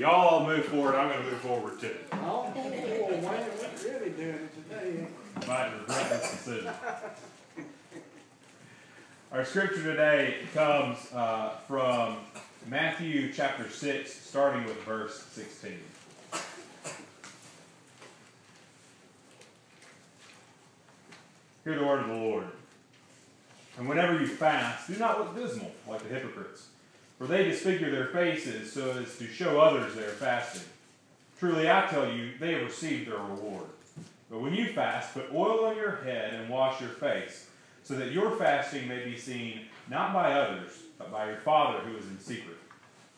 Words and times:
Y'all 0.00 0.46
move 0.46 0.64
forward. 0.64 0.94
I'm 0.94 1.10
going 1.10 1.22
to 1.22 1.30
move 1.30 1.40
forward 1.40 1.78
too. 1.78 1.94
Oh, 2.10 2.50
Wayne, 2.56 2.72
we're 2.72 3.20
really 3.84 4.10
doing 4.12 4.30
it 4.30 4.70
today. 4.70 5.06
Might 5.46 5.78
regret 5.78 6.08
this 6.08 6.30
decision. 6.30 6.72
Our 9.30 9.44
scripture 9.44 9.82
today 9.82 10.38
comes 10.54 10.96
uh, 11.12 11.50
from 11.68 12.16
Matthew 12.66 13.30
chapter 13.30 13.68
6, 13.68 14.10
starting 14.10 14.64
with 14.64 14.82
verse 14.84 15.22
16. 15.32 15.78
Hear 21.62 21.78
the 21.78 21.84
word 21.84 22.00
of 22.00 22.08
the 22.08 22.14
Lord. 22.14 22.46
And 23.76 23.86
whenever 23.86 24.18
you 24.18 24.28
fast, 24.28 24.88
do 24.88 24.96
not 24.96 25.18
look 25.18 25.36
dismal 25.36 25.72
like 25.86 26.02
the 26.02 26.14
hypocrites, 26.14 26.68
for 27.20 27.26
they 27.26 27.44
disfigure 27.44 27.90
their 27.90 28.06
faces 28.06 28.72
so 28.72 28.92
as 28.92 29.18
to 29.18 29.26
show 29.26 29.60
others 29.60 29.94
they 29.94 30.04
are 30.04 30.08
fasting. 30.08 30.66
Truly 31.38 31.70
I 31.70 31.86
tell 31.86 32.10
you, 32.10 32.30
they 32.40 32.54
have 32.54 32.62
received 32.62 33.10
their 33.10 33.18
reward. 33.18 33.66
But 34.30 34.40
when 34.40 34.54
you 34.54 34.72
fast, 34.72 35.12
put 35.12 35.30
oil 35.30 35.66
on 35.66 35.76
your 35.76 35.96
head 35.96 36.32
and 36.32 36.48
wash 36.48 36.80
your 36.80 36.88
face, 36.88 37.48
so 37.82 37.94
that 37.96 38.12
your 38.12 38.30
fasting 38.36 38.88
may 38.88 39.04
be 39.04 39.18
seen 39.18 39.66
not 39.90 40.14
by 40.14 40.32
others, 40.32 40.70
but 40.96 41.12
by 41.12 41.26
your 41.26 41.40
Father 41.40 41.80
who 41.80 41.94
is 41.98 42.06
in 42.06 42.18
secret. 42.18 42.56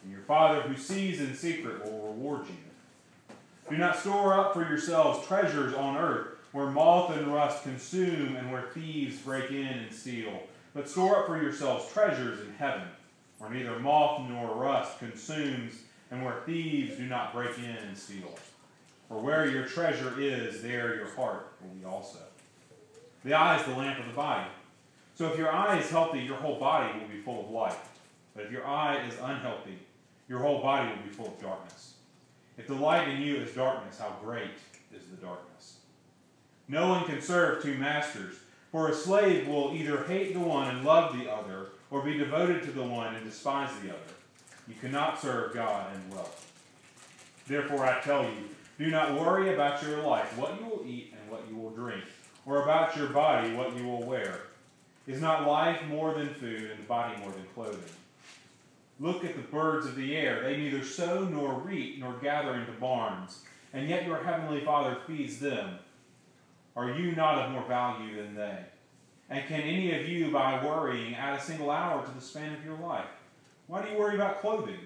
And 0.03 0.11
your 0.11 0.23
Father 0.23 0.63
who 0.63 0.77
sees 0.77 1.21
in 1.21 1.37
secret 1.37 1.85
will 1.85 2.09
reward 2.09 2.49
you. 2.49 3.37
Do 3.71 3.77
not 3.77 3.97
store 3.97 4.35
up 4.35 4.53
for 4.53 4.63
yourselves 4.63 5.25
treasures 5.29 5.75
on 5.75 5.97
earth, 5.97 6.39
where 6.51 6.67
moth 6.67 7.17
and 7.17 7.29
rust 7.29 7.63
consume 7.63 8.35
and 8.35 8.51
where 8.51 8.63
thieves 8.75 9.19
break 9.19 9.53
in 9.53 9.67
and 9.67 9.93
steal. 9.93 10.43
But 10.75 10.89
store 10.89 11.21
up 11.21 11.27
for 11.27 11.41
yourselves 11.41 11.93
treasures 11.93 12.41
in 12.41 12.53
heaven, 12.55 12.89
where 13.43 13.51
neither 13.51 13.77
moth 13.81 14.21
nor 14.29 14.55
rust 14.55 15.01
consumes, 15.01 15.75
and 16.13 16.25
where 16.25 16.43
thieves 16.47 16.97
do 16.97 17.07
not 17.07 17.35
break 17.35 17.59
in 17.59 17.65
and 17.65 17.99
steal. 17.99 18.39
For 19.09 19.19
where 19.19 19.51
your 19.51 19.67
treasure 19.67 20.15
is, 20.21 20.63
there 20.63 20.95
your 20.95 21.11
heart 21.17 21.53
will 21.61 21.71
be 21.71 21.85
also. 21.85 22.21
The 23.25 23.35
eye 23.35 23.59
is 23.59 23.67
the 23.67 23.75
lamp 23.75 23.99
of 23.99 24.07
the 24.07 24.13
body. 24.13 24.49
So 25.17 25.33
if 25.33 25.37
your 25.37 25.51
eye 25.51 25.81
is 25.81 25.91
healthy, 25.91 26.21
your 26.21 26.37
whole 26.37 26.61
body 26.61 26.97
will 26.97 27.09
be 27.09 27.21
full 27.21 27.41
of 27.41 27.51
light. 27.51 27.79
But 28.37 28.45
if 28.45 28.53
your 28.53 28.65
eye 28.65 29.05
is 29.09 29.15
unhealthy, 29.21 29.79
your 30.29 30.39
whole 30.39 30.63
body 30.63 30.91
will 30.91 31.03
be 31.03 31.11
full 31.11 31.27
of 31.27 31.41
darkness. 31.41 31.95
If 32.57 32.69
the 32.69 32.75
light 32.75 33.09
in 33.09 33.21
you 33.21 33.39
is 33.39 33.53
darkness, 33.55 33.99
how 33.99 34.19
great 34.23 34.53
is 34.95 35.03
the 35.11 35.17
darkness? 35.17 35.79
No 36.69 36.91
one 36.91 37.07
can 37.07 37.21
serve 37.21 37.61
two 37.61 37.75
masters, 37.75 38.37
for 38.71 38.89
a 38.89 38.95
slave 38.95 39.49
will 39.49 39.75
either 39.75 40.05
hate 40.05 40.33
the 40.33 40.41
one 40.41 40.69
and 40.69 40.85
love 40.85 41.19
the 41.19 41.29
other, 41.29 41.71
or 41.93 42.01
be 42.01 42.17
devoted 42.17 42.63
to 42.63 42.71
the 42.71 42.83
one 42.83 43.15
and 43.15 43.25
despise 43.25 43.71
the 43.83 43.91
other. 43.91 44.01
You 44.67 44.75
cannot 44.81 45.21
serve 45.21 45.53
God 45.53 45.95
and 45.95 46.13
wealth. 46.13 46.51
Therefore, 47.47 47.85
I 47.85 48.01
tell 48.01 48.25
you, 48.25 48.49
do 48.79 48.91
not 48.91 49.21
worry 49.21 49.53
about 49.53 49.83
your 49.83 50.03
life, 50.03 50.37
what 50.39 50.59
you 50.59 50.67
will 50.67 50.85
eat 50.87 51.13
and 51.13 51.31
what 51.31 51.43
you 51.49 51.57
will 51.57 51.71
drink, 51.71 52.03
or 52.47 52.63
about 52.63 52.97
your 52.97 53.09
body, 53.09 53.53
what 53.55 53.77
you 53.77 53.85
will 53.85 54.03
wear. 54.05 54.41
Is 55.07 55.21
not 55.21 55.47
life 55.47 55.85
more 55.87 56.15
than 56.15 56.33
food, 56.35 56.71
and 56.71 56.81
the 56.81 56.87
body 56.87 57.19
more 57.21 57.31
than 57.31 57.45
clothing? 57.55 57.83
Look 58.99 59.25
at 59.25 59.35
the 59.35 59.43
birds 59.43 59.87
of 59.87 59.97
the 59.97 60.17
air. 60.17 60.43
They 60.43 60.57
neither 60.57 60.85
sow 60.85 61.25
nor 61.25 61.55
reap 61.55 61.99
nor 61.99 62.15
gather 62.15 62.55
into 62.55 62.73
barns, 62.73 63.43
and 63.75 63.89
yet 63.89 64.07
your 64.07 64.23
heavenly 64.23 64.65
Father 64.65 64.97
feeds 65.07 65.39
them. 65.39 65.79
Are 66.75 66.93
you 66.93 67.15
not 67.15 67.39
of 67.39 67.51
more 67.51 67.65
value 67.65 68.17
than 68.17 68.35
they? 68.35 68.59
And 69.33 69.47
can 69.47 69.63
any 69.63 69.99
of 69.99 70.07
you, 70.07 70.31
by 70.31 70.63
worrying, 70.63 71.15
add 71.15 71.39
a 71.39 71.43
single 71.43 71.71
hour 71.71 72.05
to 72.05 72.11
the 72.15 72.21
span 72.21 72.53
of 72.53 72.63
your 72.67 72.77
life? 72.77 73.07
Why 73.67 73.81
do 73.81 73.91
you 73.91 73.97
worry 73.97 74.15
about 74.15 74.43
clothing? 74.43 74.77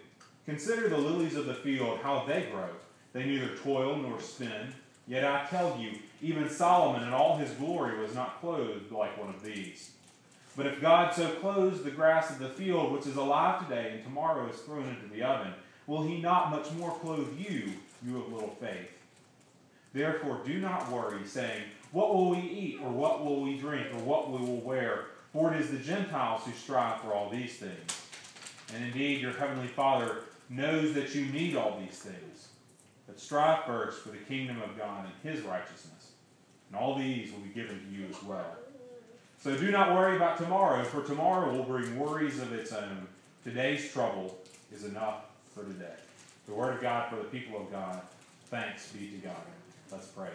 Consider 0.44 0.88
the 0.88 0.96
lilies 0.96 1.34
of 1.34 1.46
the 1.46 1.54
field, 1.54 1.98
how 2.00 2.24
they 2.24 2.42
grow. 2.52 2.68
They 3.12 3.24
neither 3.24 3.56
toil 3.56 3.96
nor 3.96 4.20
spin. 4.20 4.72
Yet 5.08 5.24
I 5.24 5.46
tell 5.50 5.76
you, 5.80 5.98
even 6.22 6.48
Solomon 6.48 7.08
in 7.08 7.12
all 7.12 7.36
his 7.36 7.50
glory 7.54 7.98
was 7.98 8.14
not 8.14 8.40
clothed 8.40 8.92
like 8.92 9.18
one 9.18 9.34
of 9.34 9.42
these. 9.42 9.90
But 10.56 10.66
if 10.66 10.80
God 10.80 11.12
so 11.12 11.28
clothes 11.28 11.82
the 11.82 11.90
grass 11.90 12.30
of 12.30 12.38
the 12.38 12.48
field, 12.48 12.92
which 12.92 13.08
is 13.08 13.16
alive 13.16 13.68
today 13.68 13.94
and 13.94 14.04
tomorrow 14.04 14.48
is 14.48 14.60
thrown 14.60 14.86
into 14.86 15.12
the 15.12 15.24
oven, 15.24 15.54
will 15.88 16.04
he 16.04 16.20
not 16.20 16.52
much 16.52 16.70
more 16.74 16.92
clothe 17.00 17.36
you, 17.36 17.72
you 18.06 18.18
of 18.18 18.32
little 18.32 18.56
faith? 18.60 18.96
Therefore 19.96 20.42
do 20.44 20.58
not 20.58 20.92
worry, 20.92 21.24
saying, 21.24 21.62
What 21.90 22.14
will 22.14 22.28
we 22.28 22.40
eat, 22.40 22.80
or 22.82 22.90
what 22.90 23.24
will 23.24 23.40
we 23.40 23.56
drink, 23.56 23.86
or 23.94 24.00
what 24.00 24.30
we 24.30 24.38
will 24.46 24.60
wear? 24.60 25.06
For 25.32 25.54
it 25.54 25.58
is 25.58 25.70
the 25.70 25.78
Gentiles 25.78 26.42
who 26.44 26.52
strive 26.52 27.00
for 27.00 27.14
all 27.14 27.30
these 27.30 27.56
things. 27.56 28.02
And 28.74 28.84
indeed, 28.84 29.22
your 29.22 29.32
heavenly 29.32 29.68
Father 29.68 30.16
knows 30.50 30.92
that 30.92 31.14
you 31.14 31.24
need 31.24 31.56
all 31.56 31.80
these 31.80 31.98
things. 31.98 32.48
But 33.06 33.18
strive 33.18 33.64
first 33.64 34.02
for 34.02 34.10
the 34.10 34.18
kingdom 34.18 34.60
of 34.60 34.76
God 34.76 35.06
and 35.06 35.32
his 35.34 35.42
righteousness, 35.42 36.10
and 36.68 36.78
all 36.78 36.98
these 36.98 37.32
will 37.32 37.40
be 37.40 37.48
given 37.48 37.80
to 37.80 37.98
you 37.98 38.06
as 38.10 38.22
well. 38.22 38.54
So 39.42 39.56
do 39.56 39.70
not 39.70 39.94
worry 39.94 40.16
about 40.16 40.36
tomorrow, 40.36 40.84
for 40.84 41.04
tomorrow 41.04 41.50
will 41.50 41.64
bring 41.64 41.98
worries 41.98 42.38
of 42.38 42.52
its 42.52 42.70
own. 42.70 43.08
Today's 43.44 43.90
trouble 43.90 44.36
is 44.70 44.84
enough 44.84 45.24
for 45.54 45.64
today. 45.64 45.96
The 46.44 46.52
word 46.52 46.74
of 46.74 46.82
God 46.82 47.08
for 47.08 47.16
the 47.16 47.24
people 47.24 47.58
of 47.58 47.72
God. 47.72 48.02
Thanks 48.50 48.92
be 48.92 49.08
to 49.08 49.16
God. 49.26 49.55
Let's 49.90 50.08
pray. 50.08 50.30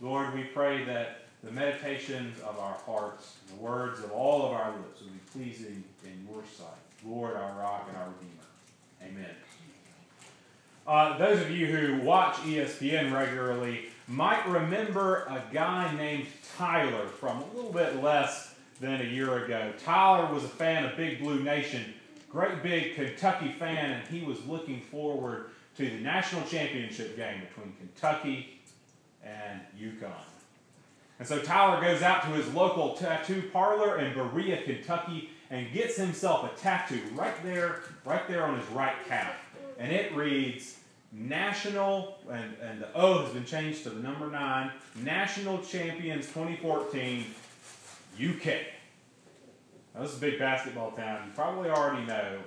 Lord, 0.00 0.34
we 0.34 0.42
pray 0.44 0.84
that 0.84 1.26
the 1.44 1.52
meditations 1.52 2.40
of 2.40 2.58
our 2.58 2.76
hearts, 2.86 3.36
the 3.48 3.62
words 3.62 4.02
of 4.02 4.10
all 4.10 4.44
of 4.46 4.52
our 4.52 4.72
lips 4.72 5.00
will 5.00 5.08
be 5.08 5.20
pleasing 5.32 5.84
in 6.04 6.26
your 6.28 6.42
sight. 6.56 6.68
Lord, 7.06 7.36
our 7.36 7.52
rock 7.58 7.86
and 7.88 7.96
our 7.96 8.08
redeemer. 8.08 8.32
Amen. 9.02 9.34
Uh, 10.86 11.16
those 11.18 11.40
of 11.40 11.50
you 11.50 11.66
who 11.66 12.00
watch 12.00 12.34
ESPN 12.38 13.12
regularly 13.12 13.86
might 14.08 14.46
remember 14.48 15.24
a 15.26 15.42
guy 15.52 15.94
named 15.96 16.26
Tyler 16.56 17.06
from 17.06 17.42
a 17.42 17.46
little 17.54 17.72
bit 17.72 18.02
less 18.02 18.54
than 18.80 19.00
a 19.00 19.04
year 19.04 19.44
ago. 19.44 19.72
Tyler 19.82 20.32
was 20.32 20.44
a 20.44 20.48
fan 20.48 20.84
of 20.84 20.96
Big 20.96 21.20
Blue 21.20 21.42
Nation, 21.42 21.94
great 22.28 22.62
big 22.62 22.96
Kentucky 22.96 23.52
fan, 23.52 23.92
and 23.92 24.08
he 24.08 24.24
was 24.24 24.44
looking 24.46 24.80
forward 24.80 25.50
to 25.76 25.88
the 25.88 25.98
national 25.98 26.42
championship 26.46 27.16
game 27.16 27.40
between 27.40 27.74
Kentucky 27.76 28.60
and 29.24 29.60
UConn. 29.78 30.12
And 31.18 31.28
so 31.28 31.38
Tyler 31.40 31.80
goes 31.80 32.02
out 32.02 32.22
to 32.22 32.28
his 32.30 32.52
local 32.52 32.94
tattoo 32.94 33.48
parlor 33.52 33.98
in 33.98 34.14
Berea, 34.14 34.62
Kentucky, 34.62 35.30
and 35.50 35.72
gets 35.72 35.96
himself 35.96 36.52
a 36.52 36.60
tattoo 36.60 37.00
right 37.14 37.40
there, 37.44 37.82
right 38.04 38.26
there 38.28 38.44
on 38.44 38.58
his 38.58 38.68
right 38.70 38.96
calf. 39.06 39.34
And 39.78 39.92
it 39.92 40.14
reads 40.14 40.78
National, 41.12 42.18
and, 42.30 42.56
and 42.60 42.80
the 42.80 42.92
O 42.94 43.22
has 43.22 43.32
been 43.32 43.44
changed 43.44 43.84
to 43.84 43.90
the 43.90 44.00
number 44.00 44.28
nine, 44.28 44.72
National 44.96 45.58
Champions 45.58 46.26
2014 46.26 47.24
UK. 48.20 48.46
Now, 49.94 50.02
this 50.02 50.10
is 50.10 50.18
a 50.18 50.20
big 50.20 50.40
basketball 50.40 50.90
town. 50.90 51.26
You 51.26 51.32
probably 51.34 51.70
already 51.70 52.04
know 52.04 52.38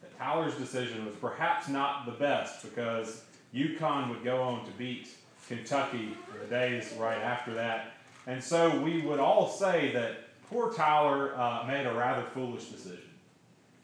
that 0.00 0.16
Tyler's 0.16 0.54
decision 0.54 1.04
was 1.04 1.16
perhaps 1.16 1.68
not 1.68 2.06
the 2.06 2.12
best 2.12 2.62
because 2.62 3.24
UConn 3.52 4.10
would 4.10 4.22
go 4.22 4.40
on 4.42 4.64
to 4.64 4.70
beat 4.72 5.08
Kentucky 5.48 6.16
the 6.40 6.46
days 6.46 6.92
right 6.98 7.18
after 7.18 7.54
that. 7.54 7.92
And 8.26 8.42
so 8.42 8.80
we 8.80 9.02
would 9.02 9.18
all 9.18 9.48
say 9.48 9.92
that 9.92 10.28
poor 10.48 10.72
Tyler 10.72 11.34
uh, 11.36 11.64
made 11.66 11.86
a 11.86 11.92
rather 11.92 12.22
foolish 12.34 12.66
decision. 12.66 13.10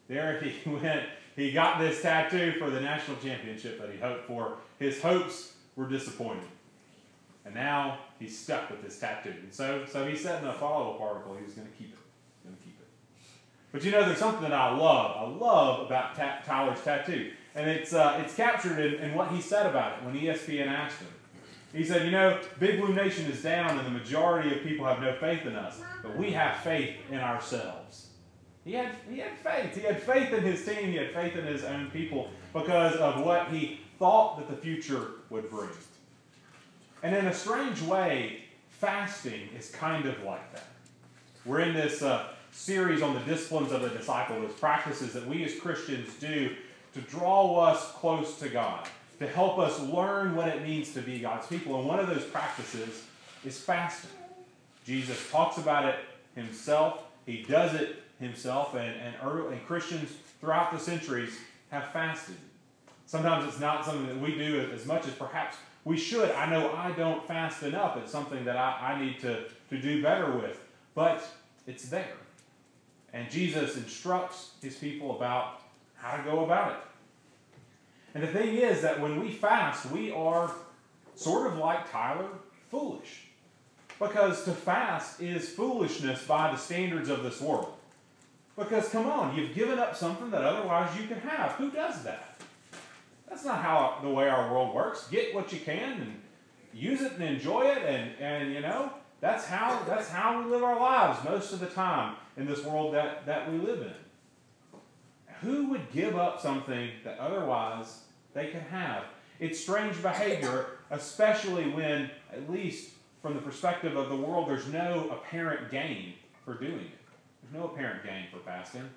There 0.09 0.39
he 0.41 0.71
went 0.71 1.05
he 1.37 1.51
got 1.51 1.81
this 1.81 2.01
tattoo 2.01 2.53
for 2.59 2.71
the 2.71 2.81
national 2.81 3.17
championship 3.17 3.81
that 3.81 3.91
he 3.91 3.99
hoped 3.99 4.27
for. 4.27 4.59
His 4.79 5.03
hopes 5.03 5.55
were 5.75 5.89
disappointed. 5.89 6.45
And 7.45 7.55
now 7.55 7.99
he's 8.19 8.39
stuck 8.39 8.71
with 8.71 8.83
this 8.83 9.01
tattoo. 9.01 9.35
And 9.43 9.53
so, 9.53 9.85
so 9.91 10.07
he 10.07 10.17
said 10.17 10.43
in 10.43 10.49
a 10.49 10.53
follow-up 10.53 11.01
article 11.01 11.35
he 11.37 11.45
was 11.45 11.55
going 11.55 11.67
to 11.67 11.75
keep 11.75 11.93
it. 11.93 11.99
Going 12.45 12.57
to 12.57 12.63
keep 12.63 12.79
it. 12.81 12.87
But 13.73 13.83
you 13.83 13.91
know, 13.91 14.05
there's 14.05 14.19
something 14.19 14.43
that 14.43 14.53
I 14.53 14.77
love. 14.77 15.17
I 15.17 15.37
love 15.37 15.87
about 15.87 16.15
ta- 16.15 16.39
Tyler's 16.47 16.83
tattoo. 16.83 17.33
And 17.57 17.69
it's, 17.69 17.93
uh, 17.93 18.23
it's 18.25 18.37
captured 18.37 18.79
in, 18.79 18.95
in 19.01 19.15
what 19.15 19.31
he 19.31 19.41
said 19.41 19.67
about 19.67 19.99
it 19.99 20.05
when 20.05 20.15
ESPN 20.15 20.69
asked 20.69 21.01
him. 21.01 21.09
He 21.75 21.85
said, 21.85 22.05
You 22.05 22.13
know, 22.13 22.41
Big 22.61 22.81
Blue 22.81 22.95
Nation 22.95 23.27
is 23.27 23.43
down 23.43 23.77
and 23.77 23.87
the 23.87 23.91
majority 23.91 24.55
of 24.55 24.63
people 24.63 24.87
have 24.87 25.01
no 25.01 25.13
faith 25.15 25.45
in 25.45 25.57
us, 25.57 25.81
but 26.03 26.17
we 26.17 26.31
have 26.31 26.57
faith 26.59 26.95
in 27.11 27.19
ourselves. 27.19 28.09
He 28.65 28.73
had, 28.73 28.93
he 29.11 29.19
had 29.19 29.37
faith. 29.39 29.75
He 29.75 29.83
had 29.83 30.01
faith 30.01 30.33
in 30.33 30.43
his 30.43 30.65
team. 30.65 30.91
He 30.91 30.97
had 30.97 31.13
faith 31.13 31.37
in 31.37 31.45
his 31.45 31.65
own 31.65 31.91
people 31.91 32.31
because 32.53 32.95
of 32.97 33.25
what 33.25 33.49
he 33.49 33.81
thought 33.99 34.39
that 34.39 34.49
the 34.49 34.57
future 34.57 35.09
would 35.31 35.51
bring. 35.51 35.69
And 37.03 37.15
in 37.15 37.27
a 37.27 37.35
strange 37.35 37.83
way, 37.83 38.45
fasting 38.69 39.49
is 39.59 39.71
kind 39.71 40.07
of 40.07 40.23
like 40.23 40.53
that. 40.55 40.67
We're 41.45 41.61
in 41.61 41.75
this 41.75 42.03
uh, 42.03 42.29
series 42.53 43.03
on 43.03 43.15
the 43.15 43.21
disciplines 43.21 43.73
of 43.73 43.83
the 43.83 43.91
disciple, 43.91 44.41
those 44.41 44.53
practices 44.53 45.13
that 45.13 45.27
we 45.27 45.45
as 45.45 45.59
Christians 45.59 46.15
do 46.15 46.57
to 46.95 47.01
draw 47.03 47.59
us 47.59 47.93
close 47.93 48.39
to 48.39 48.49
God, 48.49 48.89
to 49.19 49.27
help 49.27 49.59
us 49.59 49.81
learn 49.81 50.35
what 50.35 50.49
it 50.49 50.63
means 50.63 50.93
to 50.95 51.01
be 51.01 51.19
God's 51.19 51.47
people. 51.47 51.79
And 51.79 51.87
one 51.87 51.99
of 51.99 52.09
those 52.09 52.25
practices 52.25 53.05
is 53.45 53.61
fasting. 53.61 54.11
Jesus 54.85 55.31
talks 55.31 55.59
about 55.59 55.87
it 55.87 55.97
himself, 56.35 57.05
he 57.27 57.43
does 57.43 57.75
it 57.75 58.03
himself, 58.21 58.75
and, 58.75 58.95
and, 59.01 59.15
early, 59.23 59.57
and 59.57 59.67
Christians 59.67 60.11
throughout 60.41 60.73
the 60.73 60.79
centuries 60.79 61.39
have 61.71 61.91
fasted. 61.93 62.37
Sometimes 63.07 63.47
it's 63.47 63.61
not 63.61 63.85
something 63.85 64.07
that 64.07 64.19
we 64.19 64.37
do 64.37 64.69
as 64.75 64.87
much 64.87 65.07
as 65.07 65.15
perhaps 65.15 65.57
we 65.85 65.97
should. 65.97 66.31
I 66.33 66.51
know 66.51 66.73
I 66.73 66.93
don't 66.93 67.27
fast 67.27 67.63
enough. 67.63 67.97
It's 67.99 68.11
something 68.11 68.45
that 68.45 68.57
I, 68.57 68.95
I 68.95 69.05
need 69.05 69.21
to, 69.21 69.45
to 69.71 69.79
do 69.79 70.03
better 70.03 70.33
with. 70.33 70.61
But 70.95 71.27
it's 71.67 71.89
there. 71.89 72.17
And 73.13 73.31
Jesus 73.31 73.77
instructs 73.77 74.51
his 74.63 74.77
people 74.77 75.17
about 75.17 75.61
how 75.97 76.17
to 76.17 76.23
go 76.23 76.45
about 76.45 76.73
it. 76.73 76.79
And 78.15 78.23
the 78.23 78.29
thing 78.29 78.55
is 78.57 78.81
that 78.83 79.01
when 79.01 79.21
we 79.21 79.31
fast, 79.31 79.91
we 79.91 80.11
are 80.13 80.51
sort 81.17 81.47
of 81.47 81.59
like 81.59 81.91
Tyler, 81.91 82.29
foolish. 82.71 83.25
Because 83.99 84.45
to 84.45 84.53
fast 84.53 85.21
is 85.21 85.49
foolishness 85.49 86.25
by 86.25 86.51
the 86.51 86.57
standards 86.57 87.09
of 87.09 87.23
this 87.23 87.41
world. 87.41 87.75
Because 88.57 88.89
come 88.89 89.07
on, 89.07 89.37
you've 89.37 89.55
given 89.55 89.79
up 89.79 89.97
something 89.97 90.31
that 90.31 90.43
otherwise 90.43 90.97
you 90.99 91.07
could 91.09 91.19
have. 91.19 91.53
Who 91.53 91.71
does 91.71 92.05
that? 92.05 92.37
That's 93.29 93.45
not 93.45 93.63
how 93.63 93.99
the 94.01 94.09
way 94.09 94.29
our 94.29 94.53
world 94.53 94.75
works. 94.75 95.09
Get 95.09 95.35
what 95.35 95.53
you 95.53 95.59
can 95.59 96.01
and 96.01 96.21
use 96.73 97.01
it 97.01 97.13
and 97.13 97.23
enjoy 97.23 97.63
it 97.63 97.79
and, 97.79 98.13
and 98.21 98.53
you 98.53 98.61
know, 98.61 98.93
that's 99.21 99.47
how 99.47 99.83
that's 99.87 100.09
how 100.09 100.43
we 100.43 100.51
live 100.51 100.63
our 100.63 100.79
lives 100.79 101.25
most 101.25 101.53
of 101.53 101.61
the 101.61 101.67
time 101.67 102.17
in 102.37 102.47
this 102.47 102.65
world 102.65 102.95
that, 102.95 103.25
that 103.27 103.51
we 103.51 103.59
live 103.59 103.81
in. 103.81 103.93
Who 105.41 105.71
would 105.71 105.91
give 105.93 106.17
up 106.17 106.41
something 106.41 106.91
that 107.05 107.19
otherwise 107.19 108.04
they 108.35 108.49
can 108.49 108.61
have? 108.61 109.05
It's 109.41 109.59
strange 109.59 110.01
behavior, 110.03 110.67
especially 110.91 111.71
when, 111.71 112.11
at 112.33 112.51
least 112.51 112.91
from 113.23 113.35
the 113.35 113.41
perspective 113.41 113.97
of 113.97 114.09
the 114.09 114.17
world, 114.17 114.49
there's 114.49 114.69
no 114.69 115.09
apparent 115.11 115.71
gain 115.71 116.15
for 116.45 116.55
doing 116.55 116.81
it. 116.81 116.99
There's 117.43 117.55
no 117.55 117.69
apparent 117.69 118.05
gain 118.05 118.27
for 118.33 118.39
fasting. 118.39 118.89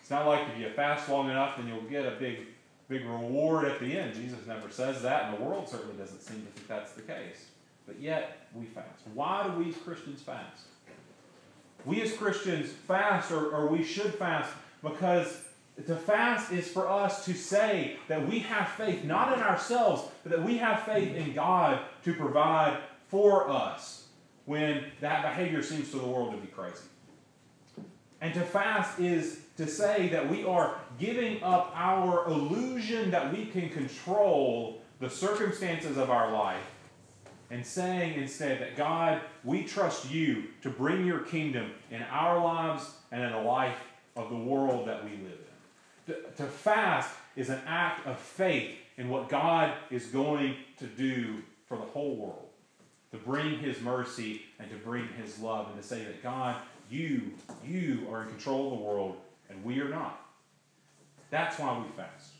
It's 0.00 0.10
not 0.10 0.26
like 0.26 0.48
if 0.48 0.58
you 0.58 0.68
fast 0.70 1.08
long 1.08 1.30
enough, 1.30 1.56
then 1.56 1.68
you'll 1.68 1.82
get 1.82 2.04
a 2.04 2.16
big, 2.18 2.38
big 2.88 3.04
reward 3.04 3.64
at 3.64 3.78
the 3.78 3.96
end. 3.96 4.14
Jesus 4.14 4.46
never 4.46 4.70
says 4.70 5.02
that, 5.02 5.26
and 5.26 5.38
the 5.38 5.42
world 5.42 5.68
certainly 5.68 5.96
doesn't 5.96 6.20
seem 6.20 6.44
to 6.44 6.52
think 6.52 6.66
that's 6.66 6.92
the 6.92 7.02
case. 7.02 7.46
But 7.86 8.00
yet, 8.00 8.48
we 8.54 8.66
fast. 8.66 9.02
Why 9.14 9.46
do 9.46 9.52
we 9.52 9.70
as 9.70 9.76
Christians 9.76 10.20
fast? 10.20 10.64
We 11.84 12.02
as 12.02 12.12
Christians 12.12 12.70
fast, 12.70 13.30
or, 13.30 13.50
or 13.50 13.68
we 13.68 13.82
should 13.82 14.14
fast, 14.14 14.52
because 14.82 15.44
to 15.86 15.96
fast 15.96 16.52
is 16.52 16.68
for 16.68 16.88
us 16.88 17.24
to 17.24 17.34
say 17.34 17.96
that 18.08 18.28
we 18.28 18.40
have 18.40 18.68
faith, 18.70 19.04
not 19.04 19.32
in 19.32 19.40
ourselves, 19.42 20.02
but 20.22 20.32
that 20.32 20.42
we 20.42 20.58
have 20.58 20.82
faith 20.82 21.14
in 21.14 21.32
God 21.32 21.80
to 22.04 22.14
provide 22.14 22.78
for 23.08 23.48
us 23.48 24.08
when 24.44 24.84
that 25.00 25.22
behavior 25.22 25.62
seems 25.62 25.90
to 25.90 25.98
the 25.98 26.06
world 26.06 26.32
to 26.32 26.38
be 26.38 26.48
crazy. 26.48 26.84
And 28.20 28.34
to 28.34 28.40
fast 28.40 28.98
is 28.98 29.40
to 29.56 29.66
say 29.66 30.08
that 30.08 30.28
we 30.28 30.44
are 30.44 30.76
giving 30.98 31.42
up 31.42 31.72
our 31.74 32.26
illusion 32.26 33.10
that 33.10 33.32
we 33.32 33.46
can 33.46 33.70
control 33.70 34.82
the 35.00 35.08
circumstances 35.08 35.96
of 35.96 36.10
our 36.10 36.30
life 36.32 36.62
and 37.50 37.64
saying 37.64 38.20
instead 38.20 38.60
that 38.60 38.76
God, 38.76 39.20
we 39.42 39.64
trust 39.64 40.10
you 40.10 40.44
to 40.62 40.70
bring 40.70 41.04
your 41.04 41.20
kingdom 41.20 41.72
in 41.90 42.02
our 42.02 42.42
lives 42.42 42.90
and 43.10 43.22
in 43.22 43.32
the 43.32 43.42
life 43.42 43.78
of 44.16 44.30
the 44.30 44.36
world 44.36 44.86
that 44.86 45.04
we 45.04 45.10
live 45.10 45.20
in. 45.22 45.49
To, 46.10 46.16
to 46.38 46.44
fast 46.44 47.14
is 47.36 47.50
an 47.50 47.60
act 47.68 48.04
of 48.04 48.18
faith 48.18 48.76
in 48.96 49.08
what 49.08 49.28
God 49.28 49.72
is 49.90 50.06
going 50.06 50.56
to 50.78 50.86
do 50.86 51.36
for 51.66 51.76
the 51.76 51.84
whole 51.84 52.16
world. 52.16 52.48
To 53.12 53.16
bring 53.16 53.60
his 53.60 53.80
mercy 53.80 54.42
and 54.58 54.68
to 54.70 54.76
bring 54.76 55.06
his 55.22 55.38
love 55.38 55.68
and 55.68 55.80
to 55.80 55.86
say 55.86 56.02
that 56.02 56.20
God, 56.20 56.56
you, 56.90 57.32
you 57.64 58.08
are 58.10 58.22
in 58.22 58.28
control 58.28 58.72
of 58.72 58.78
the 58.78 58.84
world 58.84 59.16
and 59.48 59.64
we 59.64 59.80
are 59.80 59.88
not. 59.88 60.20
That's 61.30 61.58
why 61.60 61.78
we 61.78 61.84
fast. 61.96 62.30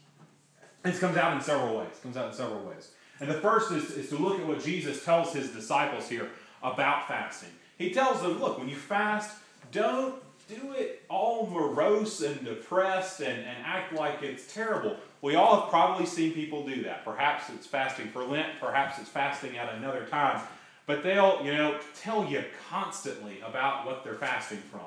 This 0.82 0.99
comes 0.99 1.17
out 1.17 1.37
in 1.37 1.40
several 1.40 1.78
ways. 1.78 1.90
It 1.93 2.02
comes 2.02 2.17
out 2.17 2.28
in 2.31 2.34
several 2.34 2.64
ways. 2.64 2.90
And 3.20 3.31
the 3.31 3.34
first 3.34 3.70
is, 3.70 3.93
is 3.93 4.08
to 4.08 4.17
look 4.17 4.40
at 4.40 4.46
what 4.46 4.64
Jesus 4.64 5.05
tells 5.05 5.32
his 5.32 5.50
disciples 5.50 6.08
here 6.08 6.31
about 6.61 7.06
fasting. 7.06 7.50
He 7.78 7.93
tells 7.93 8.20
them, 8.20 8.40
look, 8.40 8.58
when 8.58 8.69
you 8.69 8.76
fast, 8.76 9.37
don't 9.70 10.20
do 10.55 10.73
it 10.73 11.02
all 11.08 11.47
morose 11.47 12.20
and 12.23 12.44
depressed 12.44 13.20
and, 13.20 13.38
and 13.38 13.56
act 13.64 13.93
like 13.93 14.23
it's 14.23 14.52
terrible. 14.52 14.97
We 15.23 15.35
all 15.35 15.61
have 15.61 15.70
probably 15.70 16.06
seen 16.06 16.32
people 16.32 16.67
do 16.67 16.82
that. 16.85 17.05
Perhaps 17.05 17.50
it's 17.50 17.67
fasting 17.67 18.08
for 18.08 18.25
Lent, 18.25 18.58
perhaps 18.61 18.99
it's 18.99 19.08
fasting 19.08 19.56
at 19.56 19.73
another 19.75 20.06
time. 20.06 20.41
But 20.87 21.02
they'll, 21.02 21.44
you 21.44 21.52
know, 21.52 21.79
tell 22.00 22.26
you 22.26 22.44
constantly 22.69 23.41
about 23.47 23.87
what 23.87 24.02
they're 24.02 24.14
fasting 24.14 24.58
from. 24.70 24.81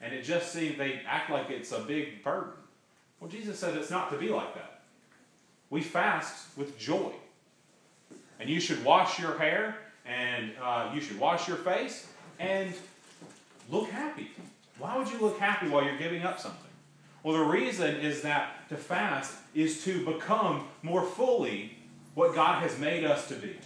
And 0.00 0.14
it 0.14 0.22
just 0.22 0.52
seems 0.52 0.78
they 0.78 1.00
act 1.06 1.30
like 1.30 1.50
it's 1.50 1.72
a 1.72 1.80
big 1.80 2.22
burden. 2.22 2.52
Well, 3.18 3.28
Jesus 3.28 3.58
says 3.58 3.76
it's 3.76 3.90
not 3.90 4.10
to 4.10 4.16
be 4.16 4.28
like 4.28 4.54
that. 4.54 4.82
We 5.68 5.82
fast 5.82 6.56
with 6.56 6.78
joy. 6.78 7.12
And 8.38 8.48
you 8.48 8.60
should 8.60 8.82
wash 8.84 9.18
your 9.18 9.38
hair 9.38 9.76
and 10.06 10.52
uh, 10.62 10.90
you 10.94 11.00
should 11.00 11.18
wash 11.18 11.46
your 11.48 11.58
face 11.58 12.08
and 12.38 12.72
look 13.70 13.90
happy. 13.90 14.30
Why 14.80 14.96
would 14.96 15.08
you 15.08 15.18
look 15.20 15.38
happy 15.38 15.68
while 15.68 15.84
you're 15.84 15.98
giving 15.98 16.22
up 16.22 16.40
something? 16.40 16.70
Well, 17.22 17.36
the 17.36 17.44
reason 17.44 17.96
is 17.96 18.22
that 18.22 18.68
to 18.70 18.76
fast 18.76 19.34
is 19.54 19.84
to 19.84 20.04
become 20.06 20.66
more 20.82 21.02
fully 21.02 21.76
what 22.14 22.34
God 22.34 22.62
has 22.62 22.78
made 22.78 23.04
us 23.04 23.28
to 23.28 23.34
be. 23.34 23.56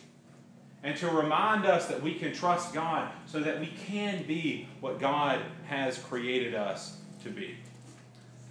And 0.82 0.96
to 0.98 1.08
remind 1.08 1.64
us 1.64 1.86
that 1.86 2.02
we 2.02 2.14
can 2.14 2.34
trust 2.34 2.74
God 2.74 3.10
so 3.26 3.40
that 3.40 3.60
we 3.60 3.68
can 3.86 4.24
be 4.24 4.68
what 4.80 5.00
God 5.00 5.40
has 5.66 5.98
created 5.98 6.54
us 6.54 6.98
to 7.22 7.30
be. 7.30 7.56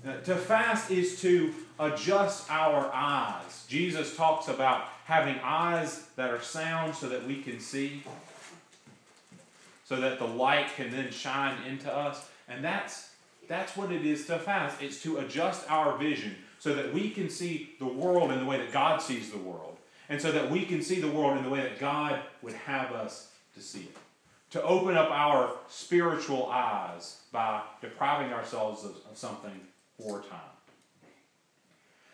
Uh, 0.07 0.17
to 0.21 0.35
fast 0.35 0.89
is 0.89 1.21
to 1.21 1.53
adjust 1.79 2.49
our 2.49 2.89
eyes. 2.93 3.65
Jesus 3.67 4.15
talks 4.15 4.47
about 4.47 4.85
having 5.05 5.35
eyes 5.43 6.07
that 6.15 6.31
are 6.31 6.41
sound 6.41 6.95
so 6.95 7.07
that 7.09 7.25
we 7.27 7.41
can 7.41 7.59
see, 7.59 8.03
so 9.85 9.97
that 9.97 10.17
the 10.17 10.25
light 10.25 10.67
can 10.75 10.91
then 10.91 11.11
shine 11.11 11.55
into 11.67 11.93
us. 11.93 12.29
And 12.53 12.63
that's, 12.63 13.11
that's 13.47 13.75
what 13.75 13.91
it 13.91 14.05
is 14.05 14.25
to 14.27 14.39
fast. 14.39 14.81
It's 14.81 15.01
to 15.03 15.17
adjust 15.17 15.69
our 15.69 15.97
vision 15.97 16.35
so 16.59 16.73
that 16.75 16.93
we 16.93 17.09
can 17.09 17.29
see 17.29 17.71
the 17.79 17.85
world 17.85 18.31
in 18.31 18.39
the 18.39 18.45
way 18.45 18.57
that 18.57 18.71
God 18.71 19.01
sees 19.01 19.31
the 19.31 19.37
world. 19.37 19.77
And 20.09 20.21
so 20.21 20.31
that 20.31 20.49
we 20.49 20.65
can 20.65 20.81
see 20.81 20.99
the 20.99 21.09
world 21.09 21.37
in 21.37 21.43
the 21.43 21.49
way 21.49 21.61
that 21.61 21.79
God 21.79 22.19
would 22.41 22.53
have 22.53 22.91
us 22.91 23.31
to 23.55 23.61
see 23.61 23.81
it. 23.81 23.97
To 24.51 24.61
open 24.61 24.95
up 24.95 25.09
our 25.09 25.55
spiritual 25.67 26.49
eyes 26.51 27.21
by 27.31 27.61
depriving 27.81 28.31
ourselves 28.31 28.83
of, 28.83 28.91
of 29.09 29.17
something 29.17 29.59
for 29.97 30.19
time. 30.19 30.39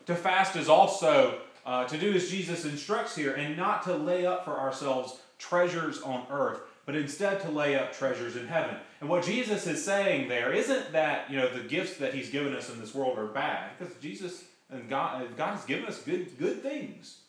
To 0.05 0.15
fast 0.15 0.55
is 0.55 0.69
also 0.69 1.39
uh, 1.65 1.85
to 1.85 1.97
do 1.97 2.13
as 2.13 2.29
Jesus 2.29 2.65
instructs 2.65 3.15
here 3.15 3.33
and 3.33 3.57
not 3.57 3.83
to 3.83 3.95
lay 3.95 4.25
up 4.25 4.45
for 4.45 4.57
ourselves 4.59 5.19
treasures 5.37 6.01
on 6.01 6.25
earth, 6.31 6.61
but 6.89 6.97
instead 6.97 7.39
to 7.39 7.51
lay 7.51 7.75
up 7.75 7.93
treasures 7.93 8.35
in 8.35 8.47
heaven. 8.47 8.75
And 8.99 9.07
what 9.07 9.23
Jesus 9.23 9.67
is 9.67 9.85
saying 9.85 10.27
there 10.27 10.51
isn't 10.51 10.91
that, 10.93 11.29
you 11.29 11.37
know, 11.37 11.47
the 11.47 11.59
gifts 11.59 11.97
that 11.97 12.15
he's 12.15 12.31
given 12.31 12.55
us 12.55 12.67
in 12.73 12.79
this 12.79 12.95
world 12.95 13.19
are 13.19 13.27
bad, 13.27 13.77
because 13.77 13.93
Jesus 13.97 14.45
and 14.71 14.89
God, 14.89 15.37
God 15.37 15.51
has 15.51 15.65
given 15.65 15.85
us 15.85 16.01
good, 16.01 16.35
good 16.39 16.63
things. 16.63 17.19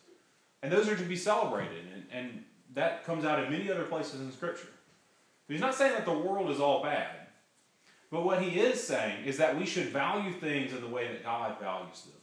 And 0.63 0.73
those 0.73 0.89
are 0.89 0.95
to 0.95 1.03
be 1.03 1.15
celebrated. 1.15 1.85
And, 1.93 2.05
and 2.11 2.43
that 2.73 3.05
comes 3.05 3.23
out 3.23 3.37
in 3.43 3.51
many 3.51 3.69
other 3.69 3.83
places 3.83 4.19
in 4.19 4.31
Scripture. 4.31 4.69
But 5.45 5.53
he's 5.53 5.61
not 5.61 5.75
saying 5.75 5.93
that 5.93 6.05
the 6.05 6.11
world 6.11 6.49
is 6.49 6.59
all 6.59 6.81
bad. 6.81 7.27
But 8.09 8.25
what 8.25 8.41
he 8.41 8.59
is 8.59 8.81
saying 8.81 9.25
is 9.25 9.37
that 9.37 9.59
we 9.59 9.67
should 9.67 9.89
value 9.89 10.33
things 10.33 10.73
in 10.73 10.81
the 10.81 10.87
way 10.87 11.07
that 11.07 11.23
God 11.23 11.59
values 11.59 12.01
them. 12.01 12.13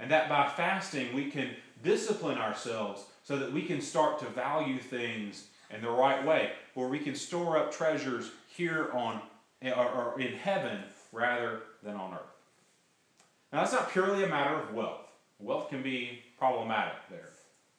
And 0.00 0.10
that 0.10 0.28
by 0.28 0.48
fasting, 0.48 1.14
we 1.14 1.30
can 1.30 1.50
discipline 1.84 2.38
ourselves 2.38 3.04
so 3.22 3.36
that 3.36 3.52
we 3.52 3.62
can 3.62 3.80
start 3.80 4.18
to 4.18 4.26
value 4.26 4.78
things 4.78 5.46
in 5.70 5.82
the 5.82 5.90
right 5.90 6.24
way, 6.24 6.52
where 6.74 6.88
we 6.88 6.98
can 6.98 7.14
store 7.14 7.56
up 7.56 7.72
treasures 7.72 8.30
here 8.48 8.90
on 8.92 9.20
or, 9.62 10.20
in 10.20 10.32
heaven 10.34 10.78
rather 11.12 11.62
than 11.82 11.96
on 11.96 12.14
earth. 12.14 12.20
Now, 13.52 13.60
that's 13.60 13.72
not 13.72 13.90
purely 13.90 14.24
a 14.24 14.28
matter 14.28 14.54
of 14.54 14.74
wealth. 14.74 15.06
Wealth 15.38 15.70
can 15.70 15.82
be 15.82 16.22
problematic 16.38 16.94
there. 17.10 17.30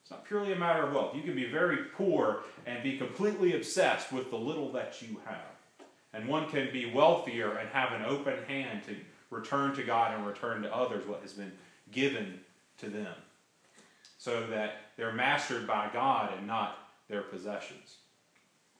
It's 0.01 0.12
not 0.12 0.25
purely 0.25 0.53
a 0.53 0.58
matter 0.58 0.84
of 0.84 0.94
wealth. 0.94 1.15
You 1.15 1.22
can 1.22 1.36
be 1.36 1.46
very 1.46 1.77
poor 1.96 2.44
and 2.65 2.82
be 2.82 2.98
completely 2.98 3.56
obsessed 3.56 4.12
with 4.12 4.29
the 4.29 4.38
little 4.38 4.72
that 4.72 5.01
you 5.01 5.20
have. 5.25 5.88
And 6.13 6.27
one 6.27 6.50
can 6.50 6.72
be 6.72 6.91
wealthier 6.91 7.58
and 7.58 7.70
have 7.70 7.91
an 7.91 8.06
open 8.06 8.36
hand 8.48 8.84
to 8.88 8.96
return 9.29 9.75
to 9.75 9.84
God 9.84 10.13
and 10.13 10.25
return 10.25 10.62
to 10.62 10.74
others 10.74 11.06
what 11.06 11.22
has 11.22 11.34
been 11.34 11.51
given 11.91 12.39
to 12.79 12.89
them. 12.89 13.13
So 14.17 14.48
that 14.48 14.77
they're 14.96 15.13
mastered 15.13 15.67
by 15.67 15.89
God 15.91 16.34
and 16.38 16.48
not 16.48 16.87
their 17.10 17.22
possessions. 17.22 17.98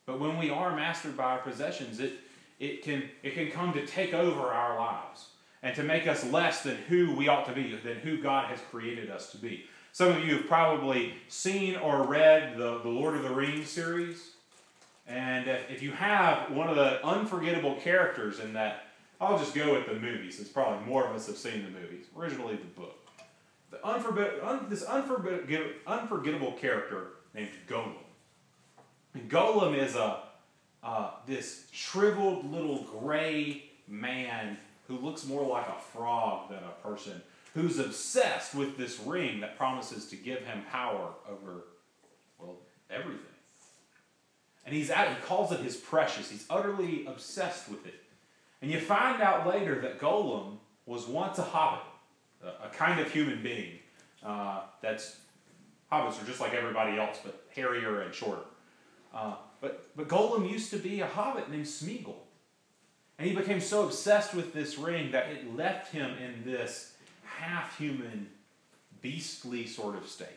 But 0.06 0.20
when 0.20 0.38
we 0.38 0.50
are 0.50 0.76
mastered 0.76 1.18
by 1.18 1.34
our 1.34 1.40
possessions, 1.40 2.00
it, 2.00 2.14
it, 2.60 2.84
can, 2.84 3.04
it 3.24 3.34
can 3.34 3.52
come 3.52 3.74
to 3.74 3.86
take 3.86 4.14
over 4.14 4.48
our 4.48 4.80
lives 4.80 5.28
and 5.62 5.76
to 5.76 5.84
make 5.84 6.08
us 6.08 6.24
less 6.26 6.64
than 6.64 6.78
who 6.88 7.16
we 7.16 7.28
ought 7.28 7.46
to 7.48 7.54
be, 7.54 7.76
than 7.76 7.98
who 7.98 8.22
God 8.22 8.46
has 8.50 8.60
created 8.72 9.10
us 9.10 9.32
to 9.32 9.38
be. 9.38 9.66
Some 9.92 10.10
of 10.10 10.24
you 10.24 10.38
have 10.38 10.48
probably 10.48 11.16
seen 11.28 11.76
or 11.76 12.04
read 12.04 12.58
the, 12.58 12.80
the 12.80 12.90
Lord 12.90 13.16
of 13.16 13.24
the 13.24 13.34
Rings 13.34 13.70
series. 13.70 14.32
And 15.08 15.48
if 15.70 15.82
you 15.82 15.92
have 15.92 16.52
one 16.52 16.70
of 16.70 16.76
the 16.76 17.06
unforgettable 17.06 17.76
characters 17.76 18.40
in 18.40 18.54
that, 18.54 18.88
I'll 19.20 19.40
just 19.40 19.56
go 19.56 19.74
with 19.74 19.88
the 19.88 19.96
movies. 19.96 20.40
It's 20.40 20.50
probably 20.50 20.86
more 20.86 21.08
of 21.08 21.16
us 21.16 21.28
have 21.28 21.38
seen 21.38 21.64
the 21.64 21.72
movies. 21.72 22.06
Originally, 22.16 22.56
the 22.56 22.80
book. 22.80 23.08
The 23.72 23.78
unforget, 23.78 24.44
un, 24.46 24.68
this 24.70 24.86
unforget, 24.86 25.74
unforgettable 25.88 26.54
character 26.54 27.08
named 27.34 27.50
Gollum. 27.68 27.96
Gollum 29.30 29.78
is 29.78 29.96
a 29.96 30.24
uh, 30.84 31.12
this 31.26 31.68
shriveled 31.72 32.50
little 32.52 32.84
gray 32.84 33.64
man 33.88 34.58
who 34.88 34.98
looks 34.98 35.26
more 35.26 35.46
like 35.46 35.68
a 35.68 35.82
frog 35.82 36.50
than 36.50 36.60
a 36.60 36.88
person, 36.88 37.22
who's 37.54 37.78
obsessed 37.78 38.56
with 38.56 38.78
this 38.78 39.00
ring 39.02 39.42
that 39.42 39.58
promises 39.58 40.08
to 40.08 40.16
give 40.16 40.40
him 40.46 40.64
power 40.72 41.10
over, 41.30 41.66
well, 42.40 42.58
everything. 42.90 43.26
And 44.66 44.74
he's 44.74 44.90
at, 44.90 45.10
he 45.10 45.16
calls 45.26 45.52
it 45.52 45.60
his 45.60 45.76
precious. 45.76 46.30
He's 46.30 46.46
utterly 46.50 47.06
obsessed 47.06 47.70
with 47.70 47.86
it. 47.86 48.04
And 48.62 48.72
you 48.72 48.80
find 48.80 49.22
out 49.22 49.48
later 49.48 49.82
that 49.82 50.00
Gollum 50.00 50.58
was 50.86 51.08
once 51.08 51.38
a 51.38 51.44
hobbit, 51.44 51.84
a, 52.44 52.68
a 52.68 52.70
kind 52.70 53.00
of 53.00 53.12
human 53.12 53.42
being. 53.44 53.80
Uh, 54.24 54.62
that's 54.82 55.18
hobbits 55.92 56.22
are 56.22 56.26
just 56.26 56.40
like 56.40 56.54
everybody 56.54 56.98
else, 56.98 57.20
but 57.24 57.46
hairier 57.50 58.02
and 58.02 58.14
shorter. 58.14 58.42
Uh, 59.18 59.34
but, 59.62 59.90
but 59.96 60.08
Gollum 60.08 60.50
used 60.50 60.70
to 60.70 60.78
be 60.78 61.02
a 61.02 61.08
hobbit 61.08 61.50
named 61.50 61.66
Smeagol. 61.66 62.18
And 63.18 63.28
he 63.28 63.36
became 63.36 63.60
so 63.60 63.84
obsessed 63.84 64.36
with 64.36 64.54
this 64.54 64.78
ring 64.78 65.12
that 65.12 65.30
it 65.30 65.58
left 65.58 65.92
him 65.92 66.12
in 66.18 66.44
this 66.46 66.94
half 67.26 67.76
human, 67.80 68.30
beastly 69.02 69.66
sort 69.66 69.96
of 69.96 70.08
state. 70.08 70.28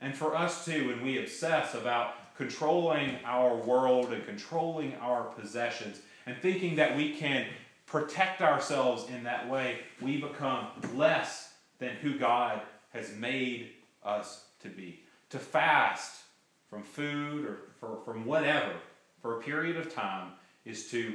And 0.00 0.12
for 0.12 0.34
us 0.34 0.64
too, 0.64 0.88
when 0.88 1.04
we 1.04 1.18
obsess 1.18 1.74
about 1.74 2.34
controlling 2.36 3.16
our 3.24 3.54
world 3.54 4.12
and 4.12 4.26
controlling 4.26 4.96
our 4.96 5.24
possessions 5.24 6.00
and 6.26 6.36
thinking 6.36 6.76
that 6.76 6.96
we 6.96 7.14
can 7.14 7.46
protect 7.86 8.42
ourselves 8.42 9.08
in 9.08 9.22
that 9.22 9.48
way, 9.48 9.78
we 10.00 10.20
become 10.20 10.66
less 10.94 11.54
than 11.78 11.90
who 11.96 12.18
God 12.18 12.60
has 12.92 13.14
made 13.14 13.70
us 14.04 14.46
to 14.62 14.68
be. 14.68 15.04
To 15.30 15.38
fast 15.38 16.22
from 16.68 16.82
food 16.82 17.44
or 17.44 17.58
for, 17.80 17.98
from 18.04 18.24
whatever 18.24 18.72
for 19.20 19.38
a 19.38 19.42
period 19.42 19.76
of 19.76 19.92
time 19.92 20.32
is 20.64 20.90
to 20.90 21.14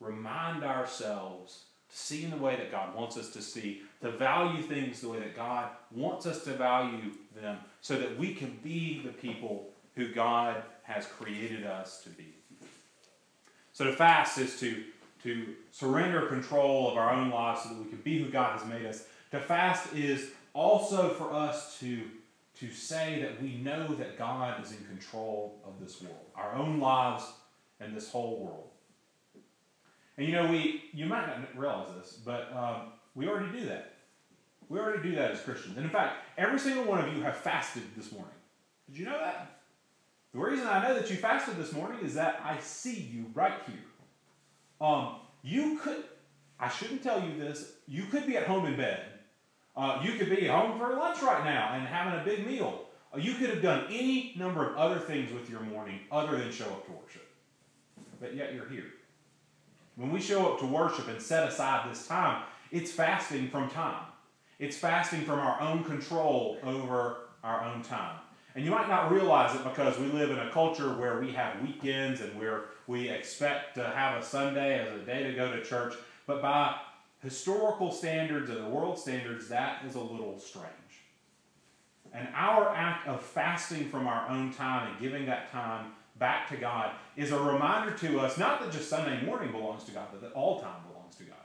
remind 0.00 0.64
ourselves 0.64 1.64
to 1.90 1.96
see 1.96 2.24
in 2.24 2.30
the 2.30 2.36
way 2.36 2.56
that 2.56 2.70
God 2.70 2.94
wants 2.94 3.16
us 3.16 3.30
to 3.30 3.42
see, 3.42 3.82
to 4.00 4.10
value 4.10 4.62
things 4.62 5.00
the 5.00 5.08
way 5.08 5.18
that 5.18 5.36
God 5.36 5.70
wants 5.90 6.26
us 6.26 6.44
to 6.44 6.52
value 6.52 7.12
them, 7.40 7.58
so 7.80 7.98
that 7.98 8.18
we 8.18 8.34
can 8.34 8.58
be 8.62 9.02
the 9.04 9.12
people 9.12 9.70
who 9.94 10.12
God 10.12 10.62
has 10.82 11.06
created 11.06 11.64
us 11.64 12.02
to 12.02 12.10
be. 12.10 12.34
So 13.72 13.84
to 13.84 13.92
fast 13.92 14.38
is 14.38 14.58
to, 14.60 14.82
to 15.22 15.54
surrender 15.70 16.26
control 16.26 16.90
of 16.90 16.96
our 16.96 17.10
own 17.10 17.30
lives 17.30 17.62
so 17.62 17.70
that 17.70 17.78
we 17.78 17.88
can 17.88 17.98
be 17.98 18.22
who 18.22 18.30
God 18.30 18.58
has 18.58 18.68
made 18.68 18.86
us. 18.86 19.04
To 19.30 19.40
fast 19.40 19.94
is 19.94 20.30
also 20.54 21.10
for 21.10 21.32
us 21.32 21.78
to 21.80 22.02
to 22.62 22.70
say 22.70 23.20
that 23.20 23.42
we 23.42 23.56
know 23.56 23.92
that 23.96 24.16
God 24.16 24.64
is 24.64 24.70
in 24.70 24.78
control 24.86 25.60
of 25.66 25.80
this 25.80 26.00
world, 26.00 26.26
our 26.36 26.54
own 26.54 26.78
lives 26.78 27.24
and 27.80 27.94
this 27.96 28.08
whole 28.08 28.38
world. 28.38 28.68
And 30.16 30.28
you 30.28 30.32
know, 30.32 30.46
we 30.46 30.84
you 30.92 31.06
might 31.06 31.26
not 31.26 31.38
realize 31.56 31.88
this, 31.96 32.12
but 32.24 32.52
um, 32.54 32.92
we 33.16 33.26
already 33.26 33.58
do 33.58 33.66
that. 33.66 33.94
We 34.68 34.78
already 34.78 35.02
do 35.02 35.16
that 35.16 35.32
as 35.32 35.40
Christians. 35.40 35.76
And 35.76 35.84
in 35.84 35.90
fact, 35.90 36.18
every 36.38 36.58
single 36.60 36.84
one 36.84 37.04
of 37.04 37.12
you 37.12 37.20
have 37.24 37.36
fasted 37.36 37.82
this 37.96 38.12
morning. 38.12 38.30
Did 38.88 38.98
you 38.98 39.06
know 39.06 39.18
that? 39.18 39.58
The 40.32 40.38
reason 40.38 40.68
I 40.68 40.86
know 40.86 40.94
that 40.94 41.10
you 41.10 41.16
fasted 41.16 41.56
this 41.56 41.72
morning 41.72 41.98
is 42.04 42.14
that 42.14 42.40
I 42.44 42.60
see 42.60 42.94
you 42.94 43.26
right 43.34 43.58
here. 43.66 43.84
Um, 44.80 45.16
you 45.42 45.78
could, 45.82 46.04
I 46.60 46.68
shouldn't 46.68 47.02
tell 47.02 47.20
you 47.20 47.36
this, 47.36 47.72
you 47.88 48.04
could 48.04 48.24
be 48.24 48.36
at 48.36 48.46
home 48.46 48.66
in 48.66 48.76
bed 48.76 49.11
uh, 49.76 50.00
you 50.02 50.12
could 50.12 50.30
be 50.30 50.46
home 50.46 50.78
for 50.78 50.94
lunch 50.94 51.22
right 51.22 51.44
now 51.44 51.74
and 51.74 51.86
having 51.86 52.20
a 52.20 52.24
big 52.24 52.46
meal. 52.46 52.84
Uh, 53.14 53.18
you 53.18 53.34
could 53.34 53.50
have 53.50 53.62
done 53.62 53.86
any 53.90 54.34
number 54.36 54.68
of 54.68 54.76
other 54.76 54.98
things 54.98 55.32
with 55.32 55.48
your 55.48 55.60
morning 55.60 56.00
other 56.10 56.38
than 56.38 56.50
show 56.50 56.66
up 56.66 56.86
to 56.86 56.92
worship. 56.92 57.28
But 58.20 58.34
yet 58.34 58.54
you're 58.54 58.68
here. 58.68 58.84
When 59.96 60.10
we 60.10 60.20
show 60.20 60.52
up 60.52 60.60
to 60.60 60.66
worship 60.66 61.08
and 61.08 61.20
set 61.20 61.48
aside 61.48 61.90
this 61.90 62.06
time, 62.06 62.44
it's 62.70 62.90
fasting 62.90 63.48
from 63.48 63.68
time. 63.70 64.04
It's 64.58 64.76
fasting 64.76 65.22
from 65.22 65.38
our 65.38 65.60
own 65.60 65.84
control 65.84 66.58
over 66.62 67.16
our 67.42 67.64
own 67.64 67.82
time. 67.82 68.18
And 68.54 68.64
you 68.64 68.70
might 68.70 68.88
not 68.88 69.10
realize 69.10 69.54
it 69.54 69.64
because 69.64 69.98
we 69.98 70.06
live 70.06 70.30
in 70.30 70.38
a 70.38 70.50
culture 70.50 70.90
where 70.94 71.20
we 71.20 71.32
have 71.32 71.60
weekends 71.62 72.20
and 72.20 72.38
where 72.38 72.64
we 72.86 73.08
expect 73.08 73.74
to 73.76 73.84
have 73.84 74.20
a 74.20 74.24
Sunday 74.24 74.78
as 74.78 74.92
a 74.92 75.04
day 75.04 75.22
to 75.24 75.32
go 75.32 75.50
to 75.50 75.64
church. 75.64 75.94
But 76.26 76.42
by 76.42 76.76
historical 77.22 77.92
standards 77.92 78.50
and 78.50 78.58
the 78.58 78.68
world 78.68 78.98
standards, 78.98 79.48
that 79.48 79.84
is 79.86 79.94
a 79.94 80.00
little 80.00 80.38
strange. 80.38 80.68
And 82.12 82.28
our 82.34 82.68
act 82.74 83.08
of 83.08 83.22
fasting 83.22 83.88
from 83.88 84.06
our 84.06 84.28
own 84.28 84.52
time 84.52 84.90
and 84.90 85.00
giving 85.00 85.26
that 85.26 85.50
time 85.50 85.92
back 86.18 86.48
to 86.50 86.56
God 86.56 86.92
is 87.16 87.32
a 87.32 87.38
reminder 87.38 87.96
to 87.98 88.20
us 88.20 88.36
not 88.36 88.60
that 88.60 88.72
just 88.72 88.88
Sunday 88.88 89.24
morning 89.24 89.50
belongs 89.50 89.84
to 89.84 89.92
God, 89.92 90.08
but 90.12 90.20
that 90.20 90.32
all 90.32 90.60
time 90.60 90.82
belongs 90.92 91.16
to 91.16 91.24
God. 91.24 91.36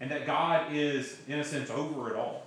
And 0.00 0.10
that 0.10 0.26
God 0.26 0.72
is, 0.72 1.18
in 1.28 1.38
a 1.38 1.44
sense, 1.44 1.70
over 1.70 2.10
it 2.10 2.16
all. 2.16 2.46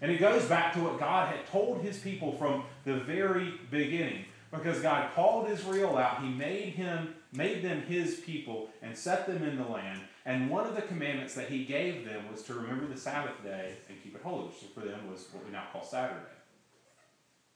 And 0.00 0.12
it 0.12 0.20
goes 0.20 0.44
back 0.44 0.72
to 0.74 0.80
what 0.80 0.98
God 0.98 1.34
had 1.34 1.44
told 1.46 1.82
his 1.82 1.98
people 1.98 2.32
from 2.32 2.62
the 2.84 2.94
very 3.00 3.54
beginning. 3.70 4.26
Because 4.50 4.80
God 4.80 5.10
called 5.14 5.50
Israel 5.50 5.98
out, 5.98 6.22
he 6.22 6.30
made 6.30 6.74
him 6.74 7.14
made 7.32 7.62
them 7.62 7.82
his 7.82 8.16
people 8.16 8.70
and 8.80 8.96
set 8.96 9.26
them 9.26 9.42
in 9.42 9.58
the 9.58 9.64
land. 9.64 10.00
And 10.28 10.50
one 10.50 10.66
of 10.66 10.76
the 10.76 10.82
commandments 10.82 11.32
that 11.36 11.48
he 11.48 11.64
gave 11.64 12.04
them 12.04 12.30
was 12.30 12.42
to 12.42 12.52
remember 12.52 12.86
the 12.86 13.00
Sabbath 13.00 13.42
day 13.42 13.72
and 13.88 13.96
keep 14.02 14.14
it 14.14 14.20
holy, 14.22 14.44
which 14.44 14.56
for 14.74 14.80
them 14.80 15.10
was 15.10 15.26
what 15.32 15.42
we 15.42 15.50
now 15.50 15.64
call 15.72 15.82
Saturday. 15.82 16.20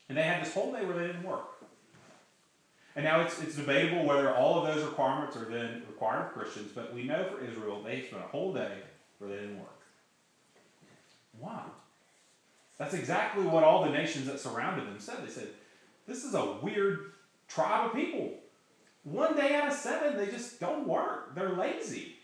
And 0.08 0.16
they 0.16 0.22
had 0.22 0.42
this 0.42 0.54
whole 0.54 0.72
day 0.72 0.82
where 0.82 0.96
they 0.96 1.08
didn't 1.08 1.22
work. 1.22 1.62
And 2.96 3.04
now 3.04 3.20
it's, 3.20 3.42
it's 3.42 3.56
debatable 3.56 4.06
whether 4.06 4.34
all 4.34 4.58
of 4.58 4.74
those 4.74 4.86
requirements 4.86 5.36
are 5.36 5.44
then 5.44 5.82
required 5.86 6.28
of 6.28 6.32
Christians, 6.32 6.72
but 6.74 6.94
we 6.94 7.02
know 7.02 7.24
for 7.24 7.44
Israel 7.44 7.82
they 7.82 8.06
spent 8.06 8.24
a 8.24 8.28
whole 8.28 8.54
day 8.54 8.78
where 9.18 9.28
they 9.28 9.36
didn't 9.36 9.58
work. 9.58 9.80
Why? 11.38 11.60
That's 12.78 12.94
exactly 12.94 13.44
what 13.44 13.64
all 13.64 13.84
the 13.84 13.90
nations 13.90 14.24
that 14.28 14.40
surrounded 14.40 14.86
them 14.86 14.98
said. 14.98 15.18
They 15.22 15.30
said, 15.30 15.48
This 16.06 16.24
is 16.24 16.32
a 16.32 16.52
weird 16.62 17.12
tribe 17.48 17.90
of 17.90 17.94
people. 17.94 18.32
One 19.04 19.36
day 19.36 19.56
out 19.56 19.68
of 19.68 19.74
seven, 19.74 20.16
they 20.16 20.32
just 20.32 20.58
don't 20.58 20.88
work. 20.88 21.34
They're 21.34 21.52
lazy. 21.52 22.16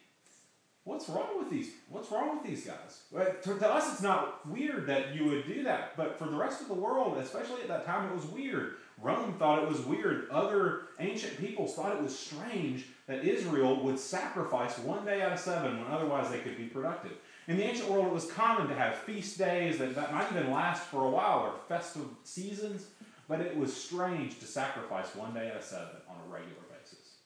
What's 0.89 1.07
wrong 1.11 1.39
with 1.39 1.51
these? 1.51 1.73
What's 1.91 2.11
wrong 2.11 2.39
with 2.39 2.47
these 2.49 2.65
guys? 2.65 3.03
To, 3.43 3.59
to, 3.59 3.69
us, 3.69 3.93
it's 3.93 4.01
not 4.01 4.49
weird 4.49 4.87
that 4.87 5.15
you 5.15 5.27
would 5.27 5.47
do 5.47 5.63
that, 5.65 5.95
but 5.99 6.19
for 6.19 6.25
the 6.25 6.35
rest 6.35 6.63
of 6.63 6.69
the 6.69 6.75
world, 6.75 7.19
especially 7.19 7.61
at 7.61 7.69
that 7.69 7.85
time, 7.85 8.09
it 8.09 8.17
was 8.17 8.25
weird. 8.25 8.77
Rome 8.99 9.35
thought 9.35 9.63
it 9.63 9.69
was 9.69 9.81
weird. 9.81 10.31
Other 10.31 10.85
ancient 10.99 11.37
peoples 11.39 11.75
thought 11.75 11.95
it 11.95 12.03
was 12.03 12.19
strange 12.19 12.87
that 13.07 13.23
Israel 13.23 13.85
would 13.85 13.99
sacrifice 13.99 14.79
one 14.79 15.05
day 15.05 15.21
out 15.21 15.33
of 15.33 15.39
seven 15.39 15.79
when 15.79 15.93
otherwise 15.93 16.31
they 16.31 16.39
could 16.39 16.57
be 16.57 16.65
productive. 16.65 17.13
In 17.49 17.59
the 17.59 17.65
ancient 17.65 17.91
world, 17.91 18.07
it 18.07 18.15
was 18.15 18.33
common 18.33 18.67
to 18.69 18.75
have 18.75 18.95
feast 18.95 19.37
days 19.37 19.77
that, 19.77 19.95
that 19.95 20.15
might 20.15 20.33
even 20.33 20.51
last 20.51 20.85
for 20.85 21.05
a 21.05 21.11
while 21.11 21.41
or 21.41 21.53
festive 21.69 22.07
seasons, 22.25 22.87
but 23.29 23.43
it 23.43 23.55
was 23.55 23.77
strange 23.77 24.39
to 24.39 24.47
sacrifice 24.47 25.15
one 25.15 25.35
day 25.35 25.51
out 25.51 25.57
of 25.59 25.63
seven 25.63 25.97
on 26.09 26.17
a 26.27 26.33
regular 26.33 26.63
basis. 26.71 27.19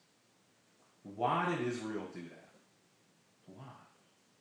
why 1.04 1.47
did 1.54 1.64
Israel 1.64 2.09
do 2.12 2.23
that? 2.23 2.41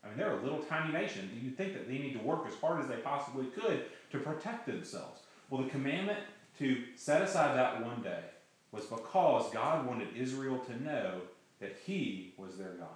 I 0.03 0.07
mean, 0.07 0.17
they're 0.17 0.37
a 0.37 0.41
little 0.41 0.59
tiny 0.59 0.91
nation. 0.91 1.29
Do 1.33 1.45
you 1.45 1.51
think 1.51 1.73
that 1.73 1.87
they 1.87 1.97
need 1.97 2.13
to 2.13 2.19
work 2.19 2.45
as 2.47 2.55
hard 2.55 2.81
as 2.81 2.87
they 2.87 2.97
possibly 2.97 3.45
could 3.45 3.85
to 4.11 4.17
protect 4.19 4.65
themselves? 4.65 5.21
Well, 5.49 5.61
the 5.61 5.69
commandment 5.69 6.19
to 6.59 6.83
set 6.95 7.21
aside 7.21 7.55
that 7.57 7.83
one 7.83 8.01
day 8.01 8.23
was 8.71 8.85
because 8.85 9.51
God 9.51 9.85
wanted 9.85 10.15
Israel 10.15 10.57
to 10.59 10.83
know 10.83 11.21
that 11.59 11.77
He 11.85 12.33
was 12.37 12.57
their 12.57 12.73
God. 12.73 12.87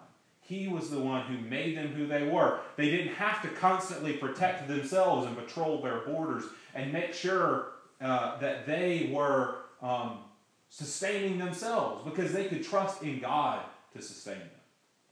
He 0.41 0.67
was 0.67 0.89
the 0.91 0.99
one 0.99 1.23
who 1.23 1.37
made 1.49 1.75
them 1.75 1.87
who 1.87 2.05
they 2.05 2.27
were. 2.27 2.59
They 2.75 2.91
didn't 2.91 3.15
have 3.15 3.41
to 3.41 3.47
constantly 3.49 4.13
protect 4.13 4.67
themselves 4.67 5.25
and 5.25 5.35
patrol 5.35 5.81
their 5.81 6.01
borders 6.01 6.43
and 6.75 6.93
make 6.93 7.13
sure 7.13 7.71
uh, 7.99 8.37
that 8.39 8.67
they 8.67 9.09
were 9.11 9.55
um, 9.81 10.19
sustaining 10.69 11.39
themselves 11.39 12.03
because 12.05 12.31
they 12.31 12.45
could 12.45 12.63
trust 12.63 13.01
in 13.01 13.19
God 13.19 13.61
to 13.95 14.01
sustain 14.01 14.37
them. 14.37 14.49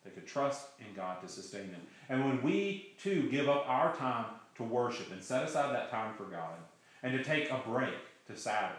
They 0.03 0.11
could 0.11 0.27
trust 0.27 0.67
in 0.79 0.93
God 0.95 1.21
to 1.21 1.27
sustain 1.27 1.71
them. 1.71 1.81
And 2.09 2.25
when 2.25 2.41
we 2.43 2.93
too 3.01 3.29
give 3.29 3.49
up 3.49 3.65
our 3.67 3.95
time 3.95 4.25
to 4.55 4.63
worship 4.63 5.11
and 5.11 5.23
set 5.23 5.43
aside 5.43 5.73
that 5.73 5.89
time 5.89 6.13
for 6.15 6.25
God 6.25 6.55
and 7.01 7.13
to 7.13 7.23
take 7.23 7.49
a 7.49 7.61
break 7.65 7.93
to 8.27 8.35
Sabbath, 8.35 8.77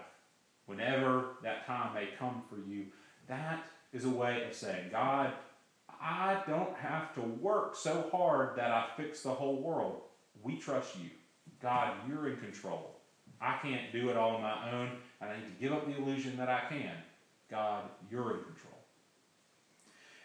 whenever 0.67 1.37
that 1.43 1.67
time 1.67 1.95
may 1.95 2.09
come 2.19 2.43
for 2.49 2.57
you, 2.69 2.87
that 3.29 3.65
is 3.93 4.05
a 4.05 4.11
way 4.11 4.45
of 4.47 4.55
saying, 4.55 4.91
God, 4.91 5.33
I 6.01 6.43
don't 6.47 6.77
have 6.77 7.15
to 7.15 7.21
work 7.23 7.77
so 7.77 8.09
hard 8.13 8.57
that 8.57 8.71
I 8.71 8.87
fix 8.97 9.23
the 9.23 9.31
whole 9.31 9.57
world. 9.57 10.03
We 10.43 10.57
trust 10.57 10.97
you. 10.97 11.11
God, 11.63 11.93
you're 12.09 12.29
in 12.29 12.37
control. 12.37 12.97
I 13.41 13.59
can't 13.63 13.93
do 13.93 14.11
it 14.11 14.17
all 14.17 14.37
on 14.37 14.43
my 14.43 14.73
own, 14.73 14.91
and 15.21 15.31
I 15.31 15.37
need 15.37 15.47
to 15.47 15.61
give 15.63 15.73
up 15.73 15.87
the 15.87 15.97
illusion 15.97 16.37
that 16.37 16.49
I 16.49 16.63
can. 16.69 16.93
God, 17.51 17.85
you're 18.11 18.39
in 18.39 18.45
control. 18.45 18.74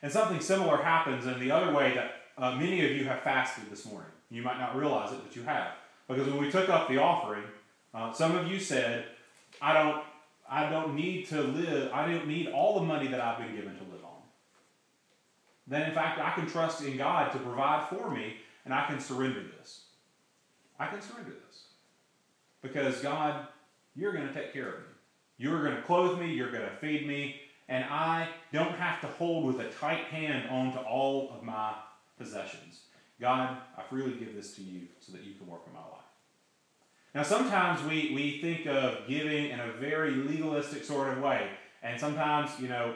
And 0.01 0.11
something 0.11 0.39
similar 0.39 0.77
happens 0.77 1.25
in 1.25 1.39
the 1.39 1.51
other 1.51 1.73
way 1.73 1.93
that 1.93 2.11
uh, 2.37 2.55
many 2.55 2.85
of 2.85 2.91
you 2.91 3.05
have 3.05 3.21
fasted 3.21 3.65
this 3.69 3.85
morning. 3.85 4.11
You 4.29 4.41
might 4.41 4.59
not 4.59 4.75
realize 4.75 5.11
it, 5.11 5.19
but 5.21 5.35
you 5.35 5.43
have. 5.43 5.71
Because 6.07 6.27
when 6.27 6.39
we 6.39 6.49
took 6.49 6.69
up 6.69 6.87
the 6.87 6.97
offering, 6.97 7.43
uh, 7.93 8.13
some 8.13 8.35
of 8.35 8.47
you 8.49 8.59
said, 8.59 9.05
I 9.61 9.73
don't, 9.73 10.03
I 10.49 10.69
don't 10.69 10.95
need 10.95 11.27
to 11.27 11.41
live, 11.41 11.91
I 11.93 12.09
don't 12.09 12.27
need 12.27 12.47
all 12.47 12.79
the 12.79 12.85
money 12.85 13.07
that 13.07 13.19
I've 13.19 13.37
been 13.37 13.55
given 13.55 13.75
to 13.75 13.83
live 13.83 14.03
on. 14.03 14.21
Then, 15.67 15.83
in 15.83 15.93
fact, 15.93 16.19
I 16.19 16.31
can 16.31 16.47
trust 16.47 16.81
in 16.81 16.97
God 16.97 17.31
to 17.31 17.39
provide 17.39 17.89
for 17.89 18.09
me, 18.09 18.37
and 18.65 18.73
I 18.73 18.87
can 18.87 18.99
surrender 18.99 19.41
this. 19.59 19.85
I 20.79 20.87
can 20.87 21.01
surrender 21.01 21.33
this. 21.47 21.63
Because, 22.61 23.01
God, 23.01 23.47
you're 23.95 24.13
going 24.13 24.27
to 24.27 24.33
take 24.33 24.53
care 24.53 24.69
of 24.69 24.79
me. 24.79 24.85
You're 25.37 25.63
going 25.63 25.75
to 25.75 25.81
clothe 25.83 26.19
me, 26.19 26.33
you're 26.33 26.51
going 26.51 26.67
to 26.67 26.75
feed 26.77 27.07
me, 27.07 27.41
and 27.69 27.85
I 27.85 28.27
don't 28.51 28.75
have 28.75 28.99
to 29.01 29.07
hold 29.07 29.45
with 29.45 29.59
a 29.59 29.69
tight 29.69 30.05
hand 30.05 30.49
onto 30.49 30.79
all 30.79 31.31
of 31.35 31.43
my 31.43 31.73
possessions. 32.17 32.81
God, 33.21 33.57
I 33.77 33.83
freely 33.83 34.13
give 34.13 34.35
this 34.35 34.55
to 34.55 34.63
you 34.63 34.87
so 34.99 35.11
that 35.11 35.23
you 35.23 35.35
can 35.35 35.47
work 35.47 35.61
in 35.67 35.73
my 35.73 35.79
life. 35.79 35.99
Now, 37.13 37.23
sometimes 37.23 37.83
we, 37.83 38.11
we 38.13 38.39
think 38.41 38.65
of 38.65 39.07
giving 39.07 39.51
in 39.51 39.59
a 39.59 39.71
very 39.73 40.11
legalistic 40.11 40.83
sort 40.83 41.09
of 41.09 41.21
way. 41.21 41.47
And 41.83 41.99
sometimes, 41.99 42.51
you 42.59 42.69
know, 42.69 42.95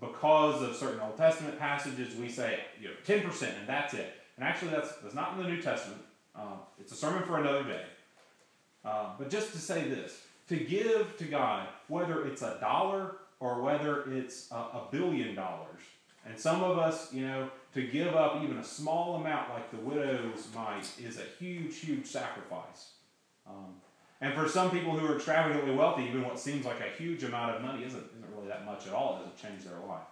because 0.00 0.62
of 0.62 0.74
certain 0.74 1.00
Old 1.00 1.16
Testament 1.16 1.58
passages, 1.58 2.14
we 2.16 2.28
say, 2.28 2.60
you 2.80 2.88
know, 2.88 2.94
10% 3.06 3.42
and 3.42 3.68
that's 3.68 3.94
it. 3.94 4.14
And 4.36 4.44
actually, 4.44 4.72
that's, 4.72 4.92
that's 4.96 5.14
not 5.14 5.36
in 5.36 5.42
the 5.44 5.48
New 5.48 5.62
Testament. 5.62 6.02
Uh, 6.34 6.56
it's 6.78 6.92
a 6.92 6.96
sermon 6.96 7.22
for 7.24 7.38
another 7.38 7.64
day. 7.64 7.84
Uh, 8.84 9.10
but 9.18 9.30
just 9.30 9.52
to 9.52 9.58
say 9.58 9.88
this 9.88 10.22
to 10.48 10.56
give 10.56 11.16
to 11.18 11.24
God, 11.24 11.68
whether 11.88 12.26
it's 12.26 12.42
a 12.42 12.58
dollar 12.60 13.16
or 13.40 13.62
whether 13.62 14.10
it's 14.12 14.50
a, 14.50 14.54
a 14.54 14.88
billion 14.90 15.34
dollars, 15.34 15.80
and 16.26 16.38
some 16.38 16.62
of 16.62 16.78
us, 16.78 17.12
you 17.12 17.26
know, 17.26 17.48
to 17.74 17.86
give 17.86 18.14
up 18.14 18.42
even 18.42 18.58
a 18.58 18.64
small 18.64 19.16
amount 19.16 19.50
like 19.50 19.70
the 19.70 19.78
widow's 19.78 20.48
mite 20.54 20.90
is 21.02 21.18
a 21.18 21.24
huge, 21.38 21.78
huge 21.78 22.06
sacrifice. 22.06 22.92
Um, 23.48 23.74
and 24.20 24.34
for 24.34 24.48
some 24.48 24.70
people 24.70 24.98
who 24.98 25.06
are 25.06 25.16
extravagantly 25.16 25.74
wealthy, 25.74 26.02
even 26.04 26.24
what 26.24 26.38
seems 26.38 26.66
like 26.66 26.80
a 26.80 27.00
huge 27.00 27.22
amount 27.22 27.54
of 27.54 27.62
money 27.62 27.84
isn't, 27.84 28.04
isn't 28.16 28.34
really 28.34 28.48
that 28.48 28.66
much 28.66 28.86
at 28.86 28.92
all. 28.92 29.16
It 29.16 29.18
doesn't 29.20 29.36
change 29.36 29.64
their 29.64 29.78
life. 29.86 30.02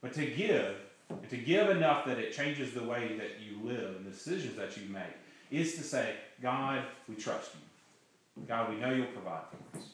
But 0.00 0.14
to 0.14 0.26
give, 0.26 0.76
and 1.10 1.28
to 1.30 1.36
give 1.36 1.68
enough 1.68 2.06
that 2.06 2.18
it 2.18 2.32
changes 2.32 2.72
the 2.72 2.82
way 2.82 3.16
that 3.18 3.40
you 3.40 3.62
live 3.62 3.96
and 3.96 4.06
the 4.06 4.10
decisions 4.10 4.56
that 4.56 4.76
you 4.76 4.88
make, 4.90 5.02
is 5.50 5.74
to 5.74 5.82
say, 5.82 6.14
God, 6.42 6.82
we 7.08 7.14
trust 7.14 7.50
you. 7.54 8.44
God, 8.46 8.70
we 8.70 8.80
know 8.80 8.90
you'll 8.90 9.06
provide 9.06 9.42
for 9.50 9.78
us. 9.78 9.84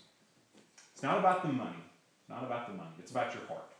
It's 0.93 1.03
not 1.03 1.19
about 1.19 1.43
the 1.43 1.53
money. 1.53 1.77
Not 2.31 2.45
about 2.45 2.69
the 2.69 2.75
money. 2.75 2.91
It's 2.99 3.11
about 3.11 3.35
your 3.35 3.45
heart. 3.47 3.73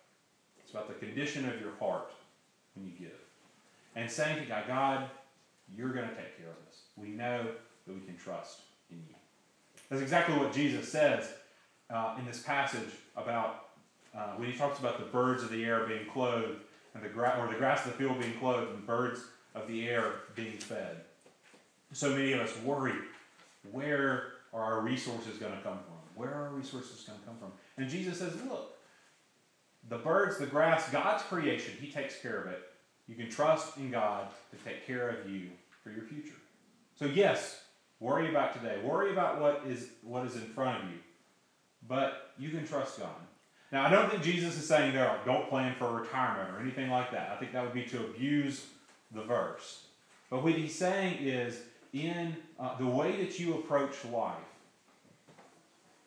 It's 0.61 0.73
about 0.73 0.89
the 0.89 0.95
condition 0.95 1.49
of 1.49 1.61
your 1.61 1.73
heart 1.79 2.13
when 2.75 2.87
you 2.87 2.93
give. 2.99 3.19
And 3.97 4.11
saying 4.11 4.41
to 4.41 4.45
God, 4.45 4.65
God, 4.67 5.11
you're 5.77 5.93
going 5.93 6.09
to 6.09 6.15
take 6.15 6.37
care 6.37 6.49
of 6.49 6.69
us. 6.69 6.81
We 6.97 7.09
know 7.09 7.47
that 7.87 7.95
we 7.95 8.01
can 8.01 8.17
trust 8.17 8.61
in 8.91 8.99
you. 8.99 9.15
That's 9.89 10.03
exactly 10.03 10.37
what 10.37 10.53
Jesus 10.53 10.91
says 10.91 11.33
uh, 11.89 12.17
in 12.19 12.27
this 12.27 12.43
passage 12.43 12.91
about 13.17 13.69
uh, 14.17 14.33
when 14.37 14.51
he 14.51 14.57
talks 14.57 14.81
about 14.81 14.99
the 14.99 15.07
birds 15.07 15.43
of 15.43 15.51
the 15.51 15.65
air 15.65 15.87
being 15.87 16.07
clothed, 16.07 16.61
and 16.95 17.05
the 17.05 17.09
gra- 17.09 17.39
or 17.41 17.53
the 17.53 17.59
grass 17.59 17.87
of 17.87 17.93
the 17.93 17.99
field 17.99 18.19
being 18.19 18.35
clothed, 18.35 18.75
and 18.75 18.85
birds 18.85 19.21
of 19.55 19.69
the 19.69 19.89
air 19.89 20.13
being 20.35 20.59
fed. 20.59 20.97
So 21.93 22.11
many 22.11 22.33
of 22.33 22.41
us 22.41 22.57
worry 22.65 22.95
where 23.73 24.33
are 24.53 24.63
our 24.63 24.81
resources 24.81 25.39
going 25.39 25.53
to 25.53 25.61
come 25.63 25.79
from? 25.79 25.90
Where 26.21 26.31
are 26.31 26.49
our 26.49 26.53
resources 26.53 27.03
going 27.07 27.19
to 27.19 27.25
come 27.25 27.37
from? 27.39 27.53
And 27.77 27.89
Jesus 27.89 28.19
says, 28.19 28.35
look, 28.49 28.77
the 29.89 29.99
birds, 29.99 30.39
the 30.39 30.47
grass, 30.47 30.91
God's 30.91 31.23
creation, 31.25 31.75
He 31.81 31.91
takes 31.91 32.21
care 32.21 32.41
of 32.41 32.47
it. 32.49 32.63
You 33.09 33.15
can 33.15 33.31
trust 33.31 33.77
in 33.79 33.91
God 33.91 34.29
to 34.51 34.57
take 34.65 34.87
care 34.87 35.09
of 35.09 35.31
you 35.31 35.49
for 35.83 35.91
your 35.91 36.05
future. 36.05 36.37
So, 36.95 37.07
yes, 37.07 37.63
Worry 38.01 38.31
about 38.31 38.55
today. 38.55 38.79
Worry 38.83 39.13
about 39.13 39.41
what 39.41 39.63
is 39.69 39.91
what 40.03 40.25
is 40.25 40.35
in 40.35 40.47
front 40.47 40.83
of 40.83 40.91
you. 40.91 40.97
But 41.87 42.33
you 42.39 42.49
can 42.49 42.67
trust 42.67 42.99
God. 42.99 43.11
Now, 43.71 43.87
I 43.87 43.91
don't 43.91 44.11
think 44.11 44.23
Jesus 44.23 44.57
is 44.57 44.67
saying 44.67 44.95
there, 44.95 45.17
don't 45.25 45.49
plan 45.49 45.75
for 45.79 45.93
retirement 45.93 46.51
or 46.51 46.61
anything 46.61 46.91
like 46.91 47.13
that. 47.13 47.31
I 47.31 47.37
think 47.37 47.53
that 47.53 47.63
would 47.63 47.75
be 47.75 47.85
to 47.85 48.01
abuse 48.07 48.67
the 49.13 49.23
verse. 49.23 49.85
But 50.29 50.43
what 50.43 50.55
he's 50.55 50.75
saying 50.75 51.19
is, 51.21 51.61
in 51.93 52.37
uh, 52.59 52.77
the 52.79 52.87
way 52.87 53.23
that 53.23 53.39
you 53.39 53.55
approach 53.55 54.05
life, 54.07 54.35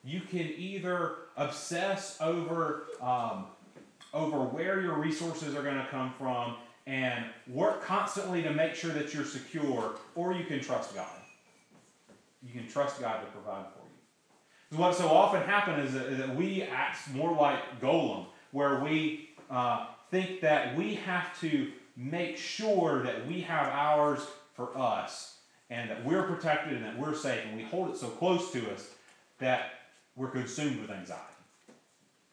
you 0.04 0.22
can 0.22 0.52
either 0.58 1.16
obsess 1.38 2.18
over 2.22 2.88
um, 3.02 3.46
over 4.14 4.38
where 4.38 4.80
your 4.82 4.96
resources 4.96 5.56
are 5.56 5.64
going 5.64 5.78
to 5.78 5.88
come 5.90 6.14
from 6.20 6.56
and 6.86 7.26
work 7.48 7.84
constantly 7.84 8.44
to 8.44 8.52
make 8.52 8.76
sure 8.76 8.92
that 8.92 9.14
you're 9.14 9.26
secure, 9.26 9.96
or 10.16 10.34
you 10.34 10.44
can 10.44 10.60
trust 10.60 10.94
God 10.94 11.08
you 12.46 12.60
can 12.60 12.70
trust 12.70 13.00
God 13.00 13.22
to 13.22 13.28
provide 13.28 13.66
for 13.74 13.80
you. 13.80 14.78
What 14.78 14.96
so 14.96 15.08
often 15.08 15.42
happens 15.44 15.94
is 15.94 16.18
that, 16.18 16.36
we 16.36 16.64
act 16.64 17.10
more 17.14 17.36
like 17.36 17.80
Gollum, 17.80 18.26
where 18.52 18.84
we 18.84 19.30
uh, 19.50 19.88
think 20.12 20.42
that 20.42 20.76
we 20.76 20.96
have 20.96 21.40
to 21.42 21.72
make 21.96 22.38
sure 22.38 23.04
that 23.04 23.28
we 23.28 23.42
have 23.42 23.68
ours 23.68 24.20
for 24.56 24.76
us 24.78 25.38
and 25.70 25.90
that 25.90 26.04
we're 26.04 26.24
protected 26.24 26.74
and 26.74 26.86
that 26.86 26.98
we're 26.98 27.16
safe, 27.16 27.42
and 27.46 27.56
we 27.56 27.64
hold 27.64 27.90
it 27.90 27.98
so 27.98 28.08
close 28.08 28.52
to 28.52 28.72
us 28.72 28.90
that 29.40 29.72
we're 30.16 30.30
consumed 30.30 30.82
with 30.82 30.92
anxiety. 30.92 31.22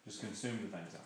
Just 0.06 0.20
consumed 0.20 0.60
with 0.62 0.74
anxiety. 0.74 1.04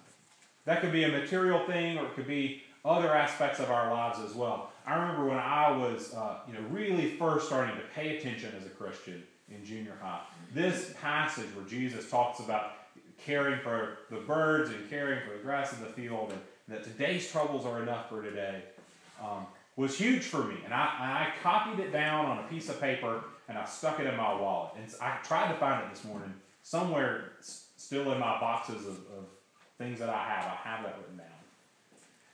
That 0.65 0.81
could 0.81 0.93
be 0.93 1.05
a 1.05 1.09
material 1.09 1.67
thing, 1.67 1.99
or 1.99 2.07
it 2.07 2.15
could 2.15 2.27
be 2.27 2.63
other 2.85 3.15
aspects 3.15 3.61
of 3.61 3.71
our 3.71 3.93
lives 3.93 4.19
as 4.21 4.35
well. 4.35 4.71
I 4.87 4.95
remember 4.95 5.27
when 5.27 5.39
I 5.39 5.77
was, 5.77 6.15
uh, 6.15 6.39
you 6.47 6.55
know, 6.55 6.61
really 6.71 7.17
first 7.17 7.47
starting 7.47 7.77
to 7.77 7.83
pay 7.95 8.19
attention 8.19 8.53
as 8.59 8.67
a 8.67 8.71
Christian 8.71 9.23
in 9.49 9.65
junior 9.65 9.97
high. 10.01 10.21
This 10.53 10.95
passage 11.01 11.49
where 11.55 11.65
Jesus 11.67 12.11
talks 12.11 12.41
about 12.41 12.73
caring 13.19 13.61
for 13.61 13.99
the 14.11 14.19
birds 14.19 14.71
and 14.71 14.89
caring 14.91 15.21
for 15.27 15.37
the 15.37 15.43
grass 15.43 15.73
in 15.73 15.81
the 15.81 15.91
field, 15.91 16.33
and 16.33 16.41
that 16.69 16.85
today's 16.85 17.31
troubles 17.31 17.65
are 17.65 17.83
enough 17.83 18.09
for 18.09 18.23
today, 18.23 18.63
um, 19.23 19.47
was 19.77 19.97
huge 19.97 20.23
for 20.23 20.45
me. 20.45 20.57
And 20.65 20.73
I, 20.73 20.85
I 20.85 21.33
copied 21.43 21.83
it 21.83 21.93
down 21.93 22.27
on 22.27 22.39
a 22.39 22.43
piece 22.49 22.69
of 22.69 22.81
paper 22.81 23.25
and 23.49 23.59
I 23.59 23.65
stuck 23.65 24.01
it 24.01 24.07
in 24.07 24.17
my 24.17 24.33
wallet. 24.35 24.73
And 24.77 24.87
I 25.01 25.19
tried 25.23 25.49
to 25.53 25.59
find 25.59 25.83
it 25.83 25.91
this 25.91 26.05
morning 26.05 26.33
somewhere 26.65 27.33
still 27.77 28.11
in 28.11 28.19
my 28.19 28.41
boxes 28.41 28.87
of, 28.87 28.95
of 28.95 29.27
things 29.79 30.01
that 30.01 30.09
I 30.09 30.25
have. 30.25 30.45
I 30.47 30.69
have 30.69 30.83
that 30.83 30.97
written 30.99 31.19
down. 31.19 31.27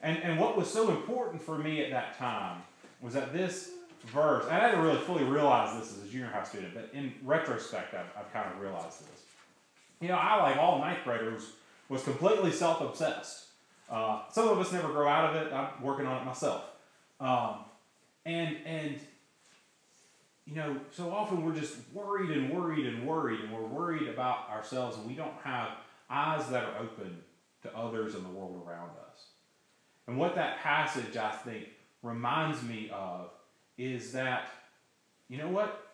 And, 0.01 0.17
and 0.23 0.39
what 0.39 0.57
was 0.57 0.71
so 0.71 0.89
important 0.89 1.43
for 1.43 1.57
me 1.57 1.83
at 1.83 1.91
that 1.91 2.17
time 2.17 2.63
was 3.01 3.13
that 3.13 3.33
this 3.33 3.71
verse, 4.05 4.45
and 4.45 4.53
I 4.53 4.69
didn't 4.69 4.83
really 4.83 4.99
fully 4.99 5.25
realize 5.25 5.77
this 5.77 5.95
as 5.95 6.07
a 6.07 6.09
junior 6.09 6.27
high 6.27 6.43
student, 6.43 6.73
but 6.73 6.89
in 6.93 7.13
retrospect, 7.23 7.93
I've, 7.93 8.07
I've 8.17 8.33
kind 8.33 8.49
of 8.51 8.59
realized 8.59 9.01
this. 9.01 9.23
You 9.99 10.07
know, 10.07 10.15
I, 10.15 10.41
like 10.41 10.57
all 10.57 10.79
ninth 10.79 11.03
graders, 11.03 11.43
was 11.89 12.03
completely 12.03 12.51
self 12.51 12.81
obsessed. 12.81 13.47
Uh, 13.89 14.21
some 14.31 14.47
of 14.47 14.57
us 14.57 14.71
never 14.71 14.87
grow 14.87 15.07
out 15.07 15.35
of 15.35 15.41
it. 15.41 15.53
I'm 15.53 15.83
working 15.83 16.07
on 16.07 16.21
it 16.21 16.25
myself. 16.25 16.63
Um, 17.19 17.65
and, 18.25 18.55
and, 18.65 18.99
you 20.45 20.55
know, 20.55 20.77
so 20.91 21.11
often 21.11 21.45
we're 21.45 21.55
just 21.55 21.75
worried 21.93 22.31
and 22.31 22.51
worried 22.51 22.85
and 22.85 23.07
worried, 23.07 23.41
and 23.41 23.51
we're 23.51 23.61
worried 23.61 24.07
about 24.07 24.49
ourselves, 24.49 24.97
and 24.97 25.07
we 25.07 25.13
don't 25.13 25.35
have 25.43 25.69
eyes 26.09 26.47
that 26.47 26.63
are 26.63 26.79
open 26.79 27.17
to 27.63 27.75
others 27.77 28.15
in 28.15 28.23
the 28.23 28.29
world 28.29 28.61
around 28.67 28.89
us. 29.09 29.25
And 30.07 30.17
what 30.17 30.35
that 30.35 30.59
passage, 30.59 31.15
I 31.15 31.31
think, 31.31 31.67
reminds 32.01 32.63
me 32.63 32.89
of 32.91 33.29
is 33.77 34.11
that, 34.13 34.49
you 35.29 35.37
know 35.37 35.47
what? 35.47 35.87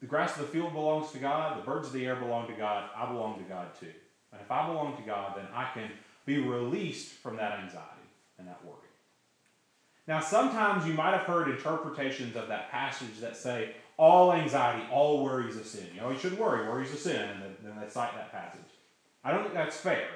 The 0.00 0.06
grass 0.06 0.36
of 0.36 0.42
the 0.42 0.48
field 0.48 0.72
belongs 0.72 1.10
to 1.12 1.18
God, 1.18 1.58
the 1.58 1.64
birds 1.64 1.88
of 1.88 1.94
the 1.94 2.04
air 2.04 2.16
belong 2.16 2.46
to 2.48 2.54
God, 2.54 2.90
I 2.94 3.06
belong 3.06 3.38
to 3.38 3.44
God 3.44 3.74
too. 3.80 3.92
And 4.32 4.40
if 4.40 4.50
I 4.50 4.66
belong 4.66 4.96
to 4.96 5.02
God, 5.02 5.36
then 5.36 5.46
I 5.54 5.68
can 5.72 5.90
be 6.26 6.38
released 6.38 7.12
from 7.12 7.36
that 7.36 7.60
anxiety 7.60 8.08
and 8.38 8.46
that 8.46 8.62
worry. 8.64 8.76
Now, 10.06 10.20
sometimes 10.20 10.86
you 10.86 10.92
might 10.92 11.12
have 11.12 11.22
heard 11.22 11.48
interpretations 11.48 12.36
of 12.36 12.48
that 12.48 12.70
passage 12.70 13.18
that 13.20 13.36
say, 13.36 13.72
all 13.98 14.32
anxiety, 14.32 14.84
all 14.90 15.24
worry 15.24 15.48
is 15.48 15.56
a 15.56 15.64
sin. 15.64 15.86
You 15.94 16.00
know, 16.00 16.10
you 16.10 16.18
should 16.18 16.38
worry, 16.38 16.84
is 16.84 16.92
a 16.92 16.96
sin, 16.96 17.28
and 17.28 17.42
then 17.62 17.72
they 17.80 17.88
cite 17.88 18.14
that 18.14 18.30
passage. 18.30 18.60
I 19.24 19.32
don't 19.32 19.42
think 19.42 19.54
that's 19.54 19.76
fair. 19.76 20.08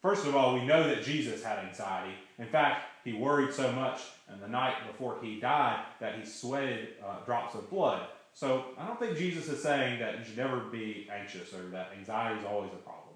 First 0.00 0.26
of 0.26 0.36
all, 0.36 0.54
we 0.54 0.64
know 0.64 0.86
that 0.86 1.02
Jesus 1.02 1.42
had 1.42 1.58
anxiety. 1.58 2.14
In 2.38 2.46
fact, 2.46 2.84
he 3.04 3.14
worried 3.14 3.52
so 3.52 3.72
much 3.72 4.00
in 4.32 4.40
the 4.40 4.48
night 4.48 4.74
before 4.86 5.18
he 5.20 5.40
died 5.40 5.84
that 6.00 6.18
he 6.18 6.24
sweated 6.24 6.90
uh, 7.04 7.24
drops 7.24 7.54
of 7.54 7.68
blood. 7.70 8.06
So 8.32 8.66
I 8.78 8.86
don't 8.86 9.00
think 9.00 9.16
Jesus 9.16 9.48
is 9.48 9.62
saying 9.62 9.98
that 10.00 10.18
you 10.18 10.24
should 10.24 10.36
never 10.36 10.60
be 10.60 11.08
anxious 11.12 11.52
or 11.52 11.68
that 11.70 11.92
anxiety 11.98 12.40
is 12.40 12.46
always 12.46 12.70
a 12.72 12.76
problem. 12.76 13.14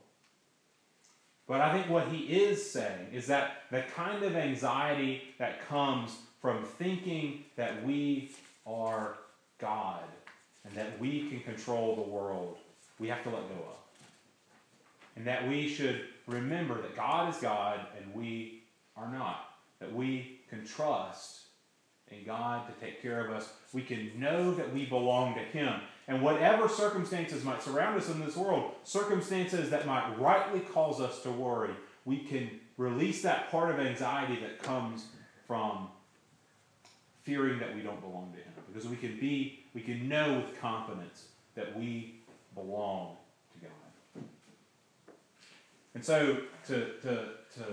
But 1.46 1.60
I 1.60 1.72
think 1.72 1.90
what 1.90 2.08
he 2.08 2.18
is 2.18 2.70
saying 2.70 3.08
is 3.12 3.26
that 3.26 3.62
the 3.70 3.82
kind 3.94 4.22
of 4.22 4.36
anxiety 4.36 5.22
that 5.38 5.66
comes 5.66 6.16
from 6.40 6.64
thinking 6.64 7.44
that 7.56 7.84
we 7.84 8.30
are 8.66 9.16
God 9.60 10.02
and 10.64 10.74
that 10.74 10.98
we 11.00 11.28
can 11.28 11.40
control 11.40 11.96
the 11.96 12.02
world, 12.02 12.58
we 12.98 13.08
have 13.08 13.22
to 13.24 13.30
let 13.30 13.48
go 13.48 13.54
of. 13.54 13.76
And 15.16 15.26
that 15.26 15.48
we 15.48 15.68
should 15.68 16.02
remember 16.26 16.80
that 16.80 16.96
God 16.96 17.34
is 17.34 17.40
God 17.40 17.80
and 17.98 18.14
we 18.14 18.62
are 18.96 19.10
not. 19.10 19.48
That 19.80 19.94
we 19.94 20.40
can 20.48 20.64
trust 20.64 21.40
in 22.10 22.24
God 22.24 22.66
to 22.66 22.84
take 22.84 23.00
care 23.00 23.24
of 23.24 23.32
us. 23.32 23.52
We 23.72 23.82
can 23.82 24.12
know 24.18 24.54
that 24.54 24.72
we 24.72 24.84
belong 24.86 25.34
to 25.34 25.40
Him. 25.40 25.80
And 26.08 26.22
whatever 26.22 26.68
circumstances 26.68 27.44
might 27.44 27.62
surround 27.62 27.98
us 27.98 28.08
in 28.08 28.20
this 28.20 28.36
world, 28.36 28.72
circumstances 28.82 29.70
that 29.70 29.86
might 29.86 30.18
rightly 30.18 30.60
cause 30.60 31.00
us 31.00 31.22
to 31.22 31.30
worry, 31.30 31.70
we 32.04 32.18
can 32.18 32.50
release 32.76 33.22
that 33.22 33.50
part 33.50 33.70
of 33.70 33.78
anxiety 33.78 34.40
that 34.40 34.62
comes 34.62 35.06
from 35.46 35.88
fearing 37.30 37.60
that 37.60 37.72
we 37.76 37.80
don't 37.80 38.00
belong 38.00 38.32
to 38.32 38.38
Him. 38.38 38.52
Because 38.72 38.88
we 38.88 38.96
can 38.96 39.16
be, 39.20 39.60
we 39.72 39.80
can 39.80 40.08
know 40.08 40.34
with 40.34 40.60
confidence 40.60 41.26
that 41.54 41.78
we 41.78 42.16
belong 42.56 43.16
to 43.54 43.66
God. 43.66 44.24
And 45.94 46.04
so 46.04 46.38
to, 46.66 46.74
to, 47.02 47.28
to 47.54 47.64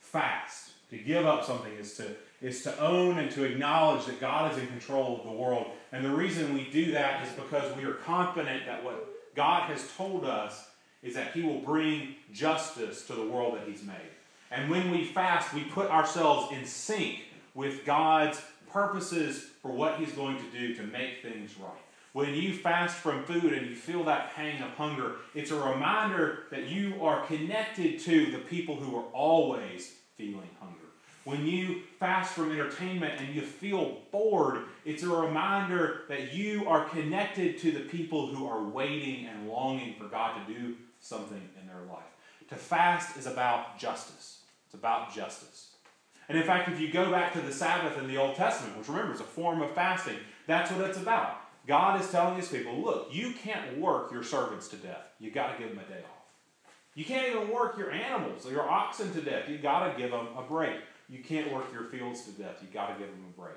fast, 0.00 0.70
to 0.88 0.96
give 0.96 1.26
up 1.26 1.44
something 1.44 1.72
is 1.72 1.94
to 1.98 2.06
is 2.40 2.64
to 2.64 2.76
own 2.80 3.18
and 3.18 3.30
to 3.30 3.44
acknowledge 3.44 4.04
that 4.06 4.20
God 4.20 4.50
is 4.50 4.58
in 4.58 4.66
control 4.66 5.18
of 5.18 5.22
the 5.22 5.30
world. 5.30 5.66
And 5.92 6.04
the 6.04 6.10
reason 6.10 6.52
we 6.52 6.68
do 6.72 6.90
that 6.90 7.24
is 7.24 7.32
because 7.34 7.76
we 7.76 7.84
are 7.84 7.94
confident 7.94 8.66
that 8.66 8.82
what 8.82 9.06
God 9.36 9.70
has 9.70 9.88
told 9.96 10.24
us 10.24 10.68
is 11.04 11.14
that 11.14 11.32
He 11.34 11.42
will 11.42 11.60
bring 11.60 12.16
justice 12.32 13.06
to 13.06 13.12
the 13.12 13.22
world 13.22 13.54
that 13.54 13.68
He's 13.68 13.84
made. 13.84 14.10
And 14.50 14.68
when 14.68 14.90
we 14.90 15.04
fast, 15.04 15.54
we 15.54 15.62
put 15.62 15.88
ourselves 15.88 16.52
in 16.52 16.66
sync 16.66 17.20
with 17.54 17.84
God's 17.84 18.42
purposes 18.72 19.44
for 19.60 19.70
what 19.70 19.98
He's 19.98 20.12
going 20.12 20.38
to 20.38 20.58
do 20.58 20.74
to 20.74 20.82
make 20.82 21.22
things 21.22 21.58
right. 21.58 21.70
When 22.12 22.34
you 22.34 22.52
fast 22.52 22.96
from 22.96 23.24
food 23.24 23.52
and 23.52 23.66
you 23.66 23.74
feel 23.74 24.04
that 24.04 24.34
pang 24.34 24.62
of 24.62 24.70
hunger, 24.70 25.16
it's 25.34 25.50
a 25.50 25.58
reminder 25.58 26.40
that 26.50 26.68
you 26.68 27.02
are 27.02 27.24
connected 27.26 28.00
to 28.00 28.30
the 28.30 28.38
people 28.38 28.76
who 28.76 28.96
are 28.96 29.04
always 29.14 29.94
feeling 30.16 30.50
hunger. 30.60 30.76
When 31.24 31.46
you 31.46 31.82
fast 31.98 32.32
from 32.34 32.52
entertainment 32.52 33.20
and 33.20 33.34
you 33.34 33.42
feel 33.42 33.98
bored, 34.10 34.64
it's 34.84 35.04
a 35.04 35.08
reminder 35.08 36.02
that 36.08 36.34
you 36.34 36.68
are 36.68 36.84
connected 36.86 37.58
to 37.58 37.72
the 37.72 37.80
people 37.80 38.26
who 38.26 38.46
are 38.46 38.62
waiting 38.62 39.26
and 39.26 39.48
longing 39.48 39.94
for 39.94 40.04
God 40.04 40.46
to 40.46 40.52
do 40.52 40.74
something 41.00 41.48
in 41.60 41.66
their 41.66 41.82
life. 41.88 42.02
To 42.50 42.56
fast 42.56 43.16
is 43.16 43.26
about 43.26 43.78
justice. 43.78 44.40
It's 44.66 44.74
about 44.74 45.14
justice. 45.14 45.71
And 46.28 46.38
in 46.38 46.44
fact, 46.44 46.68
if 46.68 46.80
you 46.80 46.90
go 46.90 47.10
back 47.10 47.32
to 47.34 47.40
the 47.40 47.52
Sabbath 47.52 47.98
in 47.98 48.08
the 48.08 48.16
Old 48.16 48.36
Testament, 48.36 48.78
which 48.78 48.88
remember 48.88 49.12
is 49.12 49.20
a 49.20 49.24
form 49.24 49.60
of 49.60 49.70
fasting, 49.72 50.16
that's 50.46 50.70
what 50.70 50.88
it's 50.88 50.98
about. 50.98 51.38
God 51.66 52.00
is 52.00 52.10
telling 52.10 52.36
his 52.36 52.48
people, 52.48 52.80
look, 52.80 53.08
you 53.12 53.32
can't 53.32 53.78
work 53.78 54.10
your 54.12 54.22
servants 54.22 54.68
to 54.68 54.76
death. 54.76 55.04
You've 55.20 55.34
got 55.34 55.52
to 55.52 55.58
give 55.62 55.74
them 55.74 55.84
a 55.84 55.88
day 55.88 56.00
off. 56.00 56.22
You 56.94 57.04
can't 57.04 57.34
even 57.34 57.50
work 57.50 57.78
your 57.78 57.90
animals, 57.90 58.50
your 58.50 58.68
oxen 58.68 59.12
to 59.14 59.20
death. 59.20 59.48
You've 59.48 59.62
got 59.62 59.90
to 59.90 60.00
give 60.00 60.10
them 60.10 60.28
a 60.36 60.42
break. 60.42 60.76
You 61.08 61.22
can't 61.22 61.52
work 61.52 61.72
your 61.72 61.84
fields 61.84 62.24
to 62.24 62.30
death. 62.32 62.58
You've 62.60 62.72
got 62.72 62.88
to 62.88 62.98
give 62.98 63.08
them 63.08 63.24
a 63.28 63.40
break. 63.40 63.56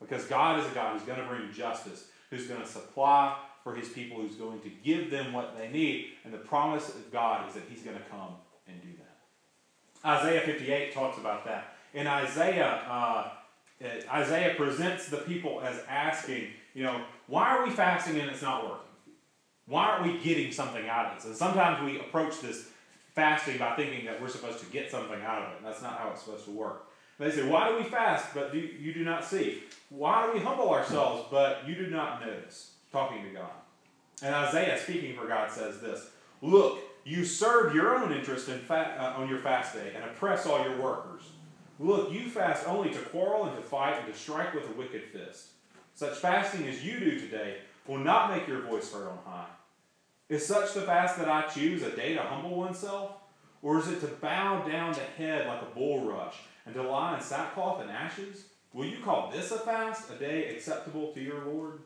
Because 0.00 0.24
God 0.24 0.60
is 0.60 0.66
a 0.66 0.74
God 0.74 0.94
who's 0.94 1.06
going 1.06 1.20
to 1.20 1.26
bring 1.26 1.52
justice, 1.52 2.08
who's 2.30 2.46
going 2.46 2.60
to 2.60 2.66
supply 2.66 3.36
for 3.62 3.74
his 3.74 3.88
people, 3.88 4.20
who's 4.20 4.36
going 4.36 4.60
to 4.60 4.70
give 4.82 5.10
them 5.10 5.32
what 5.32 5.56
they 5.56 5.68
need. 5.68 6.06
And 6.24 6.32
the 6.32 6.38
promise 6.38 6.88
of 6.88 7.12
God 7.12 7.48
is 7.48 7.54
that 7.54 7.64
he's 7.70 7.82
going 7.82 7.96
to 7.96 8.02
come 8.04 8.34
and 8.66 8.80
do 8.80 8.88
that. 8.98 9.01
Isaiah 10.04 10.40
58 10.40 10.92
talks 10.92 11.18
about 11.18 11.44
that. 11.44 11.76
In 11.94 12.06
Isaiah, 12.06 12.82
uh, 12.88 13.28
Isaiah 14.12 14.54
presents 14.54 15.08
the 15.08 15.18
people 15.18 15.60
as 15.60 15.80
asking, 15.88 16.48
you 16.74 16.82
know, 16.82 17.02
why 17.26 17.56
are 17.56 17.66
we 17.66 17.70
fasting 17.70 18.18
and 18.18 18.30
it's 18.30 18.42
not 18.42 18.64
working? 18.64 18.78
Why 19.66 19.86
aren't 19.86 20.06
we 20.06 20.18
getting 20.18 20.52
something 20.52 20.88
out 20.88 21.06
of 21.06 21.16
this? 21.16 21.26
And 21.26 21.36
sometimes 21.36 21.84
we 21.84 22.00
approach 22.00 22.40
this 22.40 22.68
fasting 23.14 23.58
by 23.58 23.76
thinking 23.76 24.04
that 24.06 24.20
we're 24.20 24.28
supposed 24.28 24.58
to 24.60 24.66
get 24.66 24.90
something 24.90 25.20
out 25.22 25.42
of 25.42 25.52
it. 25.52 25.58
That's 25.62 25.82
not 25.82 25.98
how 25.98 26.10
it's 26.10 26.22
supposed 26.22 26.44
to 26.46 26.50
work. 26.50 26.86
They 27.18 27.30
say, 27.30 27.46
Why 27.46 27.68
do 27.68 27.76
we 27.76 27.84
fast, 27.84 28.34
but 28.34 28.52
do, 28.52 28.58
you 28.58 28.92
do 28.92 29.04
not 29.04 29.24
see? 29.24 29.62
Why 29.90 30.26
do 30.26 30.32
we 30.32 30.40
humble 30.40 30.70
ourselves, 30.70 31.26
but 31.30 31.62
you 31.66 31.74
do 31.74 31.88
not 31.88 32.20
notice? 32.20 32.72
Talking 32.90 33.22
to 33.22 33.30
God. 33.30 33.50
And 34.22 34.34
Isaiah, 34.34 34.78
speaking 34.78 35.16
for 35.16 35.26
God, 35.26 35.50
says 35.50 35.80
this 35.80 36.10
Look, 36.40 36.80
you 37.04 37.24
serve 37.24 37.74
your 37.74 37.96
own 37.96 38.12
interest 38.12 38.48
in 38.48 38.58
fa- 38.58 38.96
uh, 38.98 39.20
on 39.20 39.28
your 39.28 39.38
fast 39.38 39.74
day 39.74 39.92
and 39.94 40.04
oppress 40.04 40.46
all 40.46 40.62
your 40.62 40.80
workers. 40.80 41.22
Look, 41.80 42.12
you 42.12 42.28
fast 42.28 42.68
only 42.68 42.90
to 42.90 42.98
quarrel 42.98 43.46
and 43.46 43.56
to 43.56 43.62
fight 43.62 43.98
and 43.98 44.12
to 44.12 44.18
strike 44.18 44.54
with 44.54 44.68
a 44.68 44.72
wicked 44.72 45.04
fist. 45.12 45.48
Such 45.94 46.18
fasting 46.18 46.68
as 46.68 46.84
you 46.84 47.00
do 47.00 47.18
today 47.18 47.56
will 47.86 47.98
not 47.98 48.30
make 48.34 48.46
your 48.46 48.62
voice 48.62 48.92
heard 48.92 49.08
on 49.08 49.18
high. 49.24 49.46
Is 50.28 50.46
such 50.46 50.74
the 50.74 50.82
fast 50.82 51.18
that 51.18 51.28
I 51.28 51.42
choose, 51.48 51.82
a 51.82 51.94
day 51.94 52.14
to 52.14 52.22
humble 52.22 52.56
oneself? 52.56 53.12
Or 53.62 53.78
is 53.78 53.88
it 53.88 54.00
to 54.00 54.06
bow 54.06 54.66
down 54.66 54.92
the 54.92 55.00
head 55.00 55.46
like 55.46 55.62
a 55.62 55.78
bulrush 55.78 56.34
and 56.66 56.74
to 56.74 56.82
lie 56.82 57.16
in 57.16 57.22
sackcloth 57.22 57.80
and 57.82 57.90
ashes? 57.90 58.46
Will 58.72 58.86
you 58.86 58.98
call 59.04 59.30
this 59.30 59.50
a 59.50 59.58
fast, 59.58 60.10
a 60.10 60.14
day 60.14 60.54
acceptable 60.54 61.12
to 61.12 61.20
your 61.20 61.44
Lord? 61.44 61.80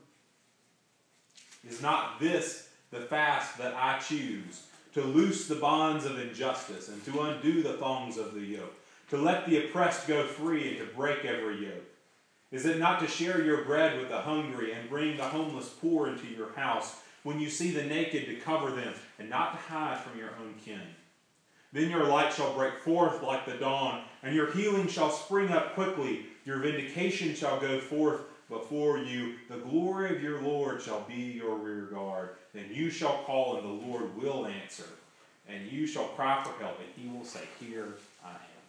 Is 1.69 1.83
not 1.83 2.21
this 2.21 2.69
the 2.91 3.01
fast 3.01 3.59
that 3.59 3.75
I 3.75 3.99
choose, 3.99 4.67
to 4.97 5.03
loose 5.03 5.47
the 5.47 5.55
bonds 5.55 6.05
of 6.05 6.19
injustice 6.19 6.89
and 6.89 7.05
to 7.05 7.21
undo 7.21 7.63
the 7.63 7.75
thongs 7.75 8.19
of 8.19 8.35
the 8.35 8.41
yoke, 8.41 8.75
to 9.09 9.17
let 9.17 9.47
the 9.47 9.65
oppressed 9.65 10.09
go 10.09 10.25
free 10.25 10.71
and 10.71 10.79
to 10.79 10.97
break 10.97 11.25
every 11.25 11.65
yoke? 11.65 11.87
Is 12.51 12.67
it 12.67 12.81
not 12.81 12.99
to 13.01 13.07
share 13.07 13.41
your 13.41 13.65
bread 13.65 13.99
with 13.99 14.09
the 14.09 14.19
hungry 14.19 14.73
and 14.73 14.91
bring 14.91 15.17
the 15.17 15.25
homeless 15.25 15.69
poor 15.69 16.09
into 16.09 16.27
your 16.27 16.53
house? 16.53 16.97
when 17.27 17.41
you 17.41 17.51
see 17.51 17.73
the 17.73 17.83
naked 17.83 18.25
to 18.25 18.37
cover 18.37 18.71
them, 18.71 18.95
and 19.19 19.29
not 19.29 19.51
to 19.51 19.59
hide 19.59 19.99
from 19.99 20.17
your 20.17 20.31
own 20.41 20.55
kin. 20.65 20.81
Then 21.73 21.91
your 21.91 22.05
light 22.05 22.33
shall 22.33 22.55
break 22.55 22.79
forth 22.79 23.21
like 23.21 23.45
the 23.45 23.55
dawn, 23.55 24.05
and 24.23 24.33
your 24.33 24.53
healing 24.53 24.87
shall 24.87 25.11
spring 25.11 25.51
up 25.51 25.75
quickly. 25.75 26.27
Your 26.45 26.61
vindication 26.61 27.35
shall 27.35 27.59
go 27.59 27.81
forth 27.81 28.21
before 28.49 28.99
you. 28.99 29.35
The 29.49 29.59
glory 29.59 30.15
of 30.15 30.23
your 30.23 30.41
Lord 30.41 30.81
shall 30.83 31.03
be 31.03 31.15
your 31.15 31.57
rear 31.57 31.83
guard. 31.83 32.31
Then 32.53 32.67
you 32.71 32.91
shall 32.91 33.23
call, 33.25 33.57
and 33.57 33.65
the 33.65 33.87
Lord 33.87 34.17
will 34.17 34.47
answer. 34.47 34.87
And 35.49 35.71
you 35.71 35.87
shall 35.87 36.09
cry 36.09 36.43
for 36.43 36.63
help, 36.63 36.79
and 36.81 36.89
he 36.97 37.17
will 37.17 37.25
say, 37.25 37.43
Here 37.61 37.95
I 38.25 38.31
am. 38.31 38.65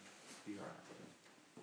Here 0.46 0.56
I 0.60 1.60
am. 1.60 1.62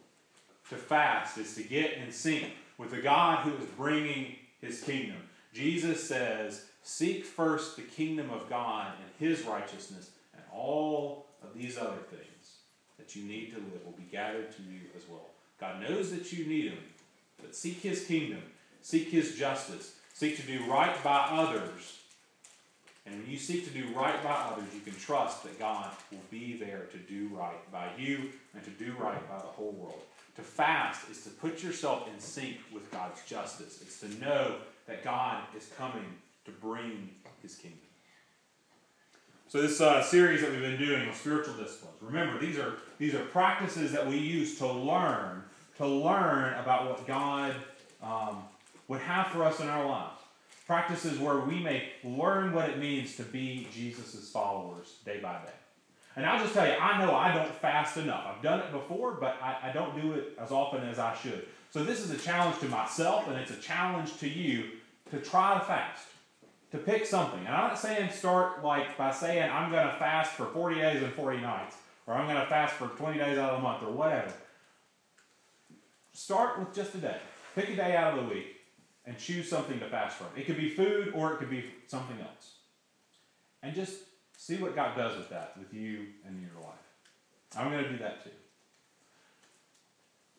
To 0.70 0.76
fast 0.76 1.38
is 1.38 1.56
to 1.56 1.64
get 1.64 1.94
in 1.94 2.12
sync 2.12 2.52
with 2.78 2.92
the 2.92 3.02
God 3.02 3.44
who 3.44 3.56
is 3.64 3.70
bringing 3.78 4.36
his 4.62 4.82
kingdom. 4.82 5.18
Jesus 5.54 6.04
says, 6.04 6.66
Seek 6.84 7.26
first 7.26 7.78
the 7.78 7.82
kingdom 7.82 8.30
of 8.30 8.50
God 8.50 8.94
and 8.98 9.30
his 9.30 9.46
righteousness, 9.46 10.12
and 10.34 10.44
all 10.54 11.28
of 11.42 11.58
these 11.58 11.78
other 11.78 12.02
things 12.10 12.58
that 12.98 13.16
you 13.16 13.24
need 13.24 13.52
to 13.52 13.58
live 13.58 13.86
will 13.86 13.94
be 13.94 14.08
gathered 14.12 14.52
to 14.56 14.62
you 14.64 14.82
as 14.96 15.04
well. 15.10 15.28
God 15.60 15.82
knows 15.82 16.12
that 16.12 16.34
you 16.34 16.46
need 16.46 16.72
him, 16.72 16.78
but 17.46 17.56
seek 17.56 17.82
his 17.82 18.06
kingdom, 18.06 18.42
seek 18.82 19.10
his 19.10 19.36
justice, 19.36 19.96
seek 20.14 20.36
to 20.38 20.44
do 20.44 20.66
right 20.66 21.04
by 21.04 21.28
others. 21.32 22.00
And 23.06 23.22
when 23.22 23.30
you 23.30 23.38
seek 23.38 23.66
to 23.66 23.72
do 23.72 23.86
right 23.96 24.22
by 24.24 24.32
others, 24.32 24.66
you 24.74 24.82
can 24.82 24.96
trust 24.96 25.44
that 25.44 25.60
God 25.60 25.92
will 26.12 26.18
be 26.32 26.58
there 26.58 26.88
to 26.92 26.98
do 26.98 27.30
right 27.36 27.72
by 27.72 27.90
you 28.00 28.32
and 28.56 28.64
to 28.64 28.72
do 28.72 28.96
right 29.00 29.30
by 29.30 29.38
the 29.38 29.44
whole 29.46 29.74
world. 29.74 30.02
To 30.38 30.42
fast 30.42 31.10
is 31.12 31.24
to 31.24 31.30
put 31.30 31.62
yourself 31.64 32.10
in 32.12 32.20
sync 32.20 32.58
with 32.74 32.92
God's 32.92 33.24
justice. 33.26 33.80
It's 33.82 34.00
to 34.00 34.10
know 34.20 34.56
that 34.88 35.04
God 35.04 35.44
is 35.56 35.70
coming 35.78 36.16
to 36.46 36.52
bring 36.52 37.12
his 37.44 37.56
kingdom. 37.56 37.80
So 39.48 39.62
this 39.62 39.80
uh, 39.80 40.02
series 40.04 40.42
that 40.42 40.50
we've 40.50 40.60
been 40.60 40.80
doing 40.80 41.08
on 41.08 41.14
spiritual 41.14 41.54
disciplines. 41.54 41.96
Remember, 42.02 42.40
these 42.40 42.58
are 42.58 42.74
these 42.98 43.14
are 43.14 43.24
practices 43.26 43.92
that 43.92 44.06
we 44.06 44.18
use 44.18 44.58
to 44.58 44.68
learn 44.68 45.44
to 45.78 45.88
learn 45.88 46.54
about 46.54 46.90
what 46.90 47.06
God 47.08 47.56
um, 48.02 48.44
would 48.88 49.02
have 49.02 49.28
for 49.28 49.44
us 49.44 49.60
in 49.60 49.68
our 49.68 49.86
lives. 49.86 50.20
Practices 50.68 51.20
where 51.20 51.40
we 51.40 51.60
may 51.60 51.90
learn 52.04 52.54
what 52.54 52.70
it 52.70 52.80
means 52.80 53.16
to 53.18 53.24
be 53.24 53.68
Jesus' 53.74 54.30
followers 54.32 54.96
day 55.06 55.20
by 55.20 55.34
day. 55.34 55.52
And 56.16 56.26
I'll 56.26 56.42
just 56.42 56.54
tell 56.54 56.66
you, 56.66 56.74
I 56.74 57.04
know 57.04 57.14
I 57.14 57.34
don't 57.34 57.54
fast 57.56 57.98
enough. 57.98 58.26
I've 58.26 58.42
done 58.42 58.62
it 58.62 58.72
before, 58.72 59.12
but 59.12 59.38
I, 59.42 59.70
I 59.70 59.72
don't 59.74 60.02
do 60.02 60.14
it 60.14 60.38
as 60.40 60.52
often 60.52 60.82
as 60.88 60.98
I 60.98 61.14
should. 61.16 61.46
So 61.72 61.84
this 61.84 62.00
is 62.00 62.10
a 62.12 62.18
challenge 62.18 62.60
to 62.60 62.70
myself, 62.70 63.28
and 63.28 63.38
it's 63.38 63.52
a 63.52 63.58
challenge 63.58 64.18
to 64.20 64.30
you 64.30 64.64
to 65.12 65.20
try 65.20 65.56
to 65.56 65.66
fast 65.66 66.08
to 66.72 66.78
pick 66.78 67.06
something. 67.06 67.40
And 67.40 67.50
I'm 67.50 67.70
not 67.70 67.80
saying 67.80 68.12
start 68.12 68.64
like 68.64 68.98
by 68.98 69.12
saying 69.12 69.50
I'm 69.50 69.72
going 69.72 69.88
to 69.88 69.96
fast 69.96 70.32
for 70.32 70.46
40 70.46 70.76
days 70.76 71.04
and 71.04 71.14
40 71.14 71.42
nights, 71.42 71.78
or 72.08 72.14
I'm 72.14 72.28
going 72.28 72.40
to 72.40 72.48
fast 72.48 72.76
for 72.76 72.88
20 72.88 73.18
days 73.18 73.38
out 73.38 73.52
of 73.52 73.58
the 73.58 73.64
month, 73.64 73.84
or 73.84 73.92
whatever. 73.92 74.34
Start 76.16 76.60
with 76.60 76.74
just 76.74 76.96
a 76.96 77.00
day. 77.00 77.18
Pick 77.56 77.70
a 77.70 77.76
day 77.76 77.96
out 77.96 78.18
of 78.18 78.24
the 78.24 78.34
week 78.34 78.56
and 79.06 79.18
choose 79.18 79.50
something 79.50 79.78
to 79.80 79.90
fast 79.90 80.16
from. 80.16 80.28
It 80.38 80.46
could 80.46 80.56
be 80.56 80.70
food 80.70 81.12
or 81.14 81.34
it 81.34 81.40
could 81.40 81.50
be 81.50 81.66
something 81.88 82.16
else. 82.22 82.54
And 83.62 83.76
just 83.76 83.96
see 84.38 84.56
what 84.56 84.76
God 84.76 84.96
does 84.96 85.18
with 85.18 85.30
that, 85.30 85.58
with 85.60 85.74
you 85.74 86.08
and 86.26 86.42
your 86.42 86.62
life. 86.64 86.76
I'm 87.58 87.70
going 87.70 87.84
to 87.84 87.90
do 87.90 87.98
that 87.98 88.24
too. 88.24 88.30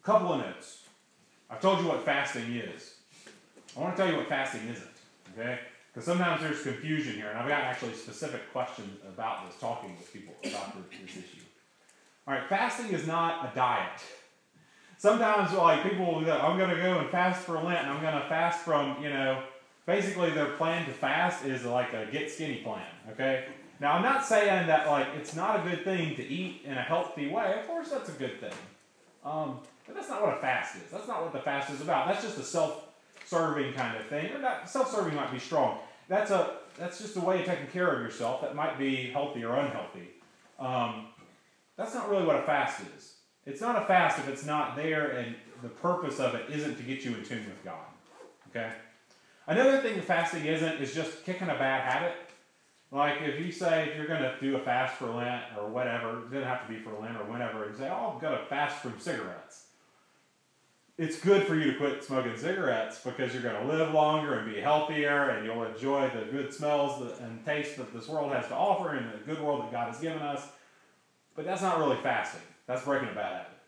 A 0.01 0.03
couple 0.03 0.33
of 0.33 0.41
notes. 0.41 0.85
I've 1.51 1.61
told 1.61 1.81
you 1.81 1.89
what 1.89 2.07
fasting 2.07 2.55
is. 2.55 2.95
I 3.77 3.81
want 3.81 3.97
to 3.97 4.03
tell 4.03 4.11
you 4.11 4.17
what 4.17 4.29
fasting 4.29 4.63
isn't. 4.69 4.89
Okay? 5.35 5.59
Because 5.93 6.07
sometimes 6.07 6.41
there's 6.41 6.63
confusion 6.63 7.17
here, 7.17 7.29
and 7.29 7.39
I've 7.39 7.49
got 7.49 7.63
actually 7.63 7.93
specific 7.93 8.51
questions 8.51 8.99
about 9.07 9.47
this, 9.47 9.61
talking 9.61 9.95
with 9.97 10.11
people 10.11 10.35
about 10.43 10.75
this, 10.91 11.11
issue. 11.11 11.45
All 12.27 12.35
right, 12.35 12.49
fasting 12.49 12.93
is 12.93 13.07
not 13.07 13.53
a 13.53 13.55
diet. 13.55 14.01
Sometimes, 14.99 15.53
like 15.53 15.83
people 15.83 16.15
will 16.15 16.25
go, 16.25 16.37
I'm 16.37 16.57
going 16.59 16.71
to 16.71 16.77
go 16.77 16.99
and 16.99 17.11
fast 17.11 17.43
for 17.45 17.55
Lent, 17.55 17.81
and 17.81 17.91
I'm 17.91 18.01
going 18.01 18.15
to 18.15 18.29
fast 18.29 18.61
from, 18.61 19.03
you 19.03 19.11
know, 19.11 19.43
basically 19.85 20.31
their 20.31 20.47
plan 20.53 20.87
to 20.87 20.93
fast 20.93 21.45
is 21.45 21.65
like 21.65 21.93
a 21.93 22.07
get 22.11 22.31
skinny 22.31 22.63
plan. 22.63 22.87
Okay. 23.11 23.45
Now, 23.79 23.93
I'm 23.93 24.03
not 24.03 24.25
saying 24.25 24.67
that 24.69 24.87
like 24.89 25.07
it's 25.17 25.35
not 25.35 25.61
a 25.61 25.69
good 25.69 25.85
thing 25.85 26.17
to 26.17 26.27
eat 26.27 26.63
in 26.65 26.73
a 26.73 26.83
healthy 26.83 27.29
way. 27.29 27.59
Of 27.59 27.67
course, 27.67 27.91
that's 27.91 28.09
a 28.09 28.13
good 28.13 28.41
thing. 28.41 28.55
Um, 29.25 29.59
but 29.87 29.95
that's 29.95 30.09
not 30.09 30.23
what 30.23 30.39
a 30.39 30.41
fast 30.41 30.77
is. 30.77 30.91
That's 30.91 31.07
not 31.07 31.23
what 31.23 31.33
the 31.33 31.41
fast 31.41 31.71
is 31.71 31.81
about. 31.81 32.09
That's 32.09 32.23
just 32.23 32.39
a 32.39 32.43
self-serving 32.43 33.75
kind 33.75 33.97
of 33.97 34.07
thing. 34.07 34.33
Or 34.33 34.39
not 34.39 34.69
self-serving 34.69 35.15
might 35.15 35.31
be 35.31 35.39
strong. 35.39 35.79
That's 36.09 36.31
a 36.31 36.59
that's 36.79 36.99
just 37.01 37.17
a 37.17 37.21
way 37.21 37.41
of 37.41 37.47
taking 37.47 37.67
care 37.67 37.91
of 37.91 38.01
yourself 38.01 38.41
that 38.43 38.55
might 38.55 38.79
be 38.79 39.11
healthy 39.11 39.45
or 39.45 39.57
unhealthy. 39.57 40.09
Um, 40.59 41.09
that's 41.77 41.95
not 41.95 42.09
really 42.09 42.25
what 42.25 42.37
a 42.37 42.43
fast 42.43 42.83
is. 42.97 43.16
It's 43.47 43.61
not 43.61 43.81
a 43.81 43.87
fast 43.87 44.19
if 44.19 44.29
it's 44.29 44.45
not 44.45 44.77
there 44.77 45.11
and 45.11 45.35
the 45.63 45.69
purpose 45.69 46.21
of 46.21 46.35
it 46.35 46.51
isn't 46.51 46.77
to 46.77 46.83
get 46.83 47.05
you 47.05 47.15
in 47.15 47.25
tune 47.25 47.47
with 47.47 47.65
God. 47.65 47.87
Okay? 48.51 48.73
Another 49.47 49.81
thing 49.81 50.01
fasting 50.01 50.45
isn't 50.45 50.81
is 50.81 50.95
just 50.95 51.25
kicking 51.25 51.49
a 51.49 51.55
bad 51.55 51.91
habit. 51.91 52.17
Like 52.91 53.23
if 53.23 53.41
you 53.41 53.53
say 53.53 53.89
if 53.89 53.97
you're 53.97 54.07
going 54.07 54.23
to 54.23 54.35
do 54.41 54.57
a 54.57 54.61
fast 54.61 54.97
for 54.97 55.07
Lent 55.07 55.45
or 55.59 55.69
whatever, 55.69 56.19
it 56.19 56.33
doesn't 56.33 56.49
have 56.49 56.67
to 56.67 56.73
be 56.73 56.81
for 56.81 56.93
Lent 57.01 57.17
or 57.17 57.25
whenever, 57.25 57.65
and 57.65 57.77
say, 57.77 57.89
oh, 57.89 58.15
I've 58.15 58.21
got 58.21 58.39
to 58.39 58.47
fast 58.47 58.83
from 58.83 58.99
cigarettes 58.99 59.67
it's 60.99 61.21
good 61.21 61.47
for 61.47 61.55
you 61.55 61.73
to 61.73 61.79
quit 61.79 62.03
smoking 62.03 62.37
cigarettes 62.37 63.01
because 63.05 63.35
you're 63.35 63.43
going 63.43 63.67
to 63.67 63.73
live 63.73 63.93
longer 63.93 64.39
and 64.39 64.53
be 64.53 64.61
healthier 64.61 65.31
and 65.31 65.45
you'll 65.45 65.65
enjoy 65.65 66.09
the 66.09 66.25
good 66.31 66.53
smells 66.53 67.21
and 67.21 67.45
taste 67.45 67.77
that 67.77 67.93
this 67.93 68.09
world 68.09 68.33
has 68.33 68.49
to 68.49 68.55
offer 68.55 68.95
and 68.95 69.13
the 69.13 69.19
good 69.27 69.43
world 69.43 69.63
that 69.63 69.73
God 69.73 69.93
has 69.93 70.01
given 70.01 70.23
us. 70.23 70.49
But 71.35 71.45
that's 71.45 71.61
not 71.61 71.79
really 71.79 71.99
fasting. 72.03 72.41
That's 72.67 72.85
breaking 72.85 73.09
a 73.09 73.15
bad 73.15 73.33
habit. 73.33 73.59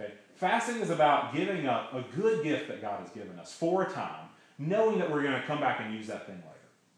Okay? 0.00 0.12
Fasting 0.34 0.76
is 0.76 0.90
about 0.90 1.34
giving 1.34 1.66
up 1.66 1.92
a 1.94 2.04
good 2.16 2.42
gift 2.42 2.68
that 2.68 2.80
God 2.80 3.00
has 3.00 3.10
given 3.10 3.38
us 3.38 3.52
for 3.52 3.82
a 3.82 3.90
time, 3.90 4.28
knowing 4.58 4.98
that 4.98 5.10
we're 5.10 5.22
going 5.22 5.40
to 5.40 5.46
come 5.46 5.60
back 5.60 5.80
and 5.80 5.94
use 5.94 6.06
that 6.06 6.26
thing 6.26 6.36
later. 6.36 6.46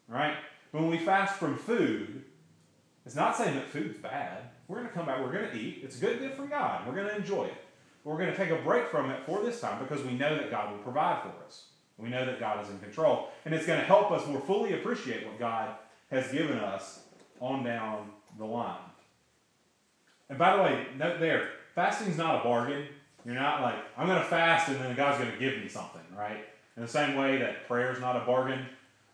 Right? 0.08 0.37
When 0.72 0.88
we 0.88 0.98
fast 0.98 1.37
from 1.37 1.56
food, 1.56 2.24
it's 3.04 3.14
not 3.14 3.37
saying 3.37 3.56
that 3.56 3.68
food's 3.68 3.98
bad. 3.98 4.50
We're 4.68 4.76
going 4.76 4.88
to 4.88 4.94
come 4.94 5.06
back, 5.06 5.20
we're 5.20 5.32
going 5.32 5.50
to 5.50 5.56
eat. 5.56 5.80
It's 5.82 5.98
a 5.98 6.00
good 6.00 6.20
gift 6.20 6.37
from 6.37 6.48
God. 6.48 6.87
We're 6.87 6.94
going 6.94 7.08
to 7.08 7.16
enjoy 7.16 7.44
it. 7.44 7.64
We're 8.04 8.16
going 8.16 8.30
to 8.30 8.37
take 8.37 8.50
a 8.50 8.56
break 8.62 8.88
from 8.88 9.11
it 9.11 9.24
for 9.26 9.42
this 9.42 9.61
time 9.61 9.82
because 9.82 10.04
we 10.04 10.12
know 10.12 10.35
that 10.37 10.50
God 10.50 10.72
will 10.72 10.78
provide 10.78 11.22
for 11.22 11.44
us. 11.44 11.66
We 11.98 12.08
know 12.08 12.24
that 12.24 12.40
God 12.40 12.64
is 12.64 12.70
in 12.70 12.78
control. 12.80 13.28
And 13.44 13.54
it's 13.54 13.66
going 13.66 13.78
to 13.78 13.87
help 13.87 14.11
us 14.11 14.26
more 14.26 14.40
fully 14.40 14.74
appreciate 14.74 15.26
what 15.26 15.38
God 15.38 15.76
has 16.11 16.30
given 16.32 16.58
us 16.58 17.00
on 17.40 17.62
down 17.64 18.11
the 18.38 18.44
line. 18.44 18.78
And 20.28 20.38
by 20.38 20.56
the 20.56 20.62
way, 20.62 20.87
note 20.96 21.20
there, 21.20 21.48
fasting 21.74 22.08
is 22.08 22.16
not 22.16 22.40
a 22.40 22.44
bargain. 22.44 22.87
You're 23.24 23.35
not 23.35 23.62
like, 23.62 23.76
I'm 23.96 24.06
going 24.06 24.18
to 24.18 24.24
fast 24.24 24.68
and 24.68 24.80
then 24.80 24.96
God's 24.96 25.18
going 25.18 25.30
to 25.30 25.38
give 25.38 25.58
me 25.58 25.68
something, 25.68 26.02
right? 26.16 26.44
In 26.76 26.82
the 26.82 26.88
same 26.88 27.16
way 27.16 27.38
that 27.38 27.68
prayer 27.68 27.92
is 27.92 28.00
not 28.00 28.16
a 28.16 28.24
bargain, 28.24 28.66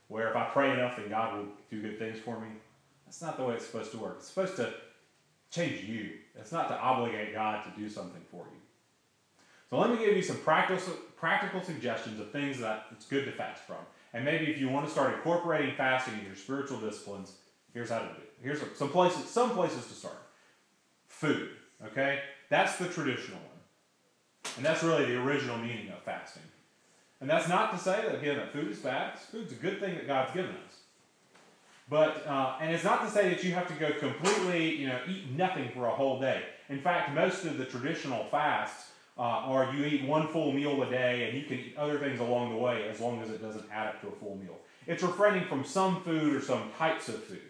where 0.09 0.29
if 0.31 0.37
I 0.37 0.45
pray 0.45 0.73
enough, 0.73 0.97
then 0.97 1.09
God 1.09 1.37
will 1.37 1.47
do 1.71 1.83
good 1.83 1.99
things 1.99 2.19
for 2.19 2.41
me. 2.41 2.49
That's 3.05 3.21
not 3.21 3.37
the 3.37 3.45
way 3.45 3.55
it's 3.55 3.67
supposed 3.67 3.91
to 3.93 3.99
work. 3.99 4.17
It's 4.19 4.29
supposed 4.29 4.57
to 4.57 4.73
change 5.51 5.85
you. 5.85 6.11
It's 6.37 6.53
not 6.53 6.69
to 6.69 6.79
obligate 6.79 7.35
God 7.35 7.65
to 7.65 7.81
do 7.81 7.89
something 7.89 8.23
for 8.31 8.45
you. 8.45 8.61
So 9.69 9.79
let 9.79 9.91
me 9.91 9.99
give 9.99 10.17
you 10.17 10.23
some 10.23 10.39
practical, 10.39 10.95
practical 11.17 11.63
suggestions 11.63 12.21
of 12.21 12.31
things 12.31 12.59
that 12.61 12.87
it's 12.93 13.07
good 13.07 13.25
to 13.27 13.33
fast 13.33 13.63
from. 13.65 13.77
And 14.15 14.25
maybe 14.25 14.47
if 14.47 14.59
you 14.59 14.69
want 14.69 14.87
to 14.87 14.93
start 14.93 15.15
incorporating 15.15 15.75
fasting 15.75 16.15
in 16.19 16.25
your 16.25 16.37
spiritual 16.37 16.79
disciplines, 16.81 17.33
here's 17.75 17.91
how 17.91 17.99
to 17.99 18.07
do 18.07 18.13
it. 18.13 18.33
Here's 18.43 18.61
some 18.77 18.89
places, 18.89 19.29
some 19.29 19.51
places 19.51 19.87
to 19.87 19.93
start. 19.93 20.17
Food, 21.19 21.51
okay? 21.85 22.21
That's 22.49 22.77
the 22.77 22.87
traditional 22.87 23.39
one. 23.39 24.55
And 24.57 24.65
that's 24.65 24.85
really 24.85 25.05
the 25.05 25.17
original 25.17 25.59
meaning 25.59 25.89
of 25.89 26.01
fasting. 26.05 26.45
And 27.21 27.29
that's 27.29 27.49
not 27.49 27.73
to 27.73 27.79
say 27.79 28.03
that, 28.03 28.15
again, 28.15 28.37
that 28.37 28.53
food 28.53 28.71
is 28.71 28.79
bad. 28.79 29.19
Food's 29.19 29.51
a 29.51 29.57
good 29.57 29.81
thing 29.81 29.97
that 29.97 30.07
God's 30.07 30.33
given 30.33 30.53
us. 30.53 30.77
But, 31.91 32.25
uh, 32.25 32.59
and 32.61 32.73
it's 32.73 32.85
not 32.85 33.05
to 33.05 33.11
say 33.11 33.31
that 33.31 33.43
you 33.43 33.51
have 33.53 33.67
to 33.67 33.75
go 33.75 33.91
completely, 33.99 34.77
you 34.77 34.87
know, 34.87 35.01
eat 35.09 35.29
nothing 35.37 35.71
for 35.75 35.89
a 35.89 35.91
whole 35.91 36.21
day. 36.21 36.45
In 36.69 36.81
fact, 36.81 37.13
most 37.13 37.45
of 37.45 37.59
the 37.59 37.65
traditional 37.65 38.25
fasts 38.27 38.93
uh, 39.19 39.47
or 39.49 39.73
you 39.75 39.85
eat 39.85 40.05
one 40.05 40.29
full 40.29 40.53
meal 40.53 40.81
a 40.85 40.89
day 40.89 41.29
and 41.29 41.37
you 41.37 41.45
can 41.45 41.59
eat 41.59 41.75
other 41.77 41.99
things 41.99 42.21
along 42.21 42.51
the 42.51 42.57
way 42.57 42.89
as 42.89 43.01
long 43.01 43.21
as 43.23 43.31
it 43.31 43.43
doesn't 43.43 43.65
add 43.73 43.89
up 43.89 44.01
to 44.03 44.07
a 44.07 44.13
full 44.13 44.37
meal. 44.37 44.57
It's 44.87 45.03
refraining 45.03 45.49
from 45.49 45.65
some 45.65 46.01
food 46.03 46.37
or 46.37 46.41
some 46.41 46.71
types 46.79 47.09
of 47.09 47.25
food. 47.25 47.41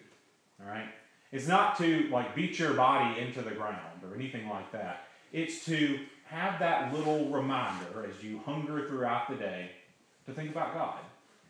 All 0.59 0.71
right? 0.71 0.89
It's 1.31 1.47
not 1.47 1.77
to 1.79 2.09
like 2.11 2.35
beat 2.35 2.59
your 2.59 2.75
body 2.75 3.21
into 3.21 3.43
the 3.43 3.51
ground 3.51 4.03
or 4.03 4.15
anything 4.15 4.49
like 4.49 4.73
that. 4.73 5.05
It's 5.33 5.65
to 5.67 6.01
have 6.27 6.59
that 6.61 6.93
little 6.93 7.29
reminder 7.29 8.07
as 8.09 8.23
you 8.23 8.41
hunger 8.45 8.87
throughout 8.89 9.29
the 9.29 9.37
day 9.37 9.71
to 10.27 10.33
think 10.33 10.51
about 10.51 10.75
God 10.75 10.99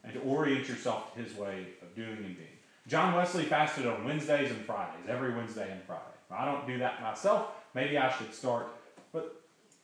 and 0.04 0.12
to 0.14 0.20
orient 0.20 0.68
yourself 0.68 1.14
to 1.14 1.22
His 1.22 1.34
way 1.36 1.66
of 1.82 1.94
doing 1.94 2.16
and 2.16 2.36
being. 2.36 2.48
John 2.86 3.14
Wesley 3.14 3.44
fasted 3.44 3.86
on 3.86 4.04
Wednesdays 4.04 4.50
and 4.50 4.64
Fridays, 4.64 5.08
every 5.08 5.34
Wednesday 5.34 5.70
and 5.70 5.82
Friday. 5.82 6.02
I 6.30 6.44
don't 6.44 6.66
do 6.66 6.78
that 6.78 7.02
myself. 7.02 7.48
Maybe 7.74 7.98
I 7.98 8.10
should 8.16 8.32
start, 8.32 8.68
but 9.12 9.38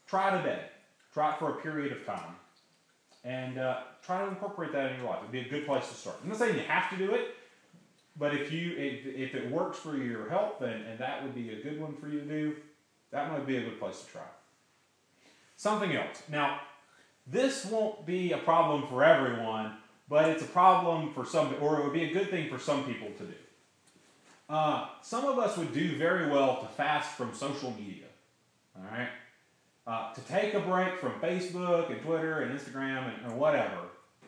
Try 0.07 0.35
it 0.35 0.41
a 0.41 0.43
day. 0.43 0.61
Try 1.13 1.33
it 1.33 1.39
for 1.39 1.51
a 1.51 1.55
period 1.55 1.93
of 1.93 2.05
time. 2.05 2.37
And 3.25 3.59
uh, 3.59 3.81
try 4.05 4.23
to 4.23 4.29
incorporate 4.29 4.73
that 4.73 4.93
in 4.93 4.99
your 4.99 5.09
life. 5.09 5.19
It'd 5.21 5.33
be 5.33 5.41
a 5.41 5.49
good 5.49 5.67
place 5.67 5.89
to 5.89 5.95
start. 5.95 6.17
I'm 6.23 6.29
not 6.29 6.39
saying 6.39 6.57
you 6.57 6.63
have 6.65 6.91
to 6.91 6.97
do 6.97 7.13
it, 7.13 7.35
but 8.19 8.35
if 8.35 8.53
you 8.53 8.75
if, 8.77 9.07
if 9.07 9.35
it 9.35 9.51
works 9.51 9.79
for 9.79 9.97
your 9.97 10.29
health 10.29 10.61
and, 10.61 10.87
and 10.87 10.99
that 10.99 11.23
would 11.23 11.35
be 11.35 11.51
a 11.51 11.63
good 11.63 11.81
one 11.81 11.95
for 11.97 12.09
you 12.09 12.21
to 12.21 12.27
do, 12.27 12.57
that 13.11 13.31
might 13.31 13.47
be 13.47 13.57
a 13.57 13.63
good 13.63 13.79
place 13.79 14.03
to 14.03 14.13
try. 14.13 14.23
Something 15.57 15.95
else. 15.95 16.23
Now, 16.29 16.61
this 17.27 17.65
won't 17.65 18.05
be 18.05 18.33
a 18.33 18.39
problem 18.39 18.87
for 18.89 19.05
everyone, 19.05 19.75
but 20.09 20.29
it's 20.29 20.43
a 20.43 20.47
problem 20.47 21.13
for 21.13 21.25
some, 21.25 21.55
or 21.61 21.81
it 21.81 21.85
would 21.85 21.93
be 21.93 22.05
a 22.05 22.13
good 22.13 22.31
thing 22.31 22.51
for 22.51 22.59
some 22.59 22.85
people 22.85 23.09
to 23.19 23.25
do. 23.25 23.35
Uh, 24.49 24.89
some 25.03 25.25
of 25.25 25.39
us 25.39 25.57
would 25.57 25.73
do 25.73 25.97
very 25.97 26.31
well 26.31 26.61
to 26.61 26.67
fast 26.67 27.17
from 27.17 27.33
social 27.33 27.71
media. 27.71 28.05
All 28.77 28.85
right? 28.91 29.09
uh, 29.87 30.13
to 30.15 30.21
take 30.23 30.55
a 30.55 30.61
break 30.61 30.99
from 30.99 31.13
Facebook 31.21 31.91
and 31.91 32.01
Twitter 32.03 32.41
and 32.41 32.59
Instagram 32.59 33.13
and, 33.15 33.33
or 33.33 33.37
whatever 33.37 33.79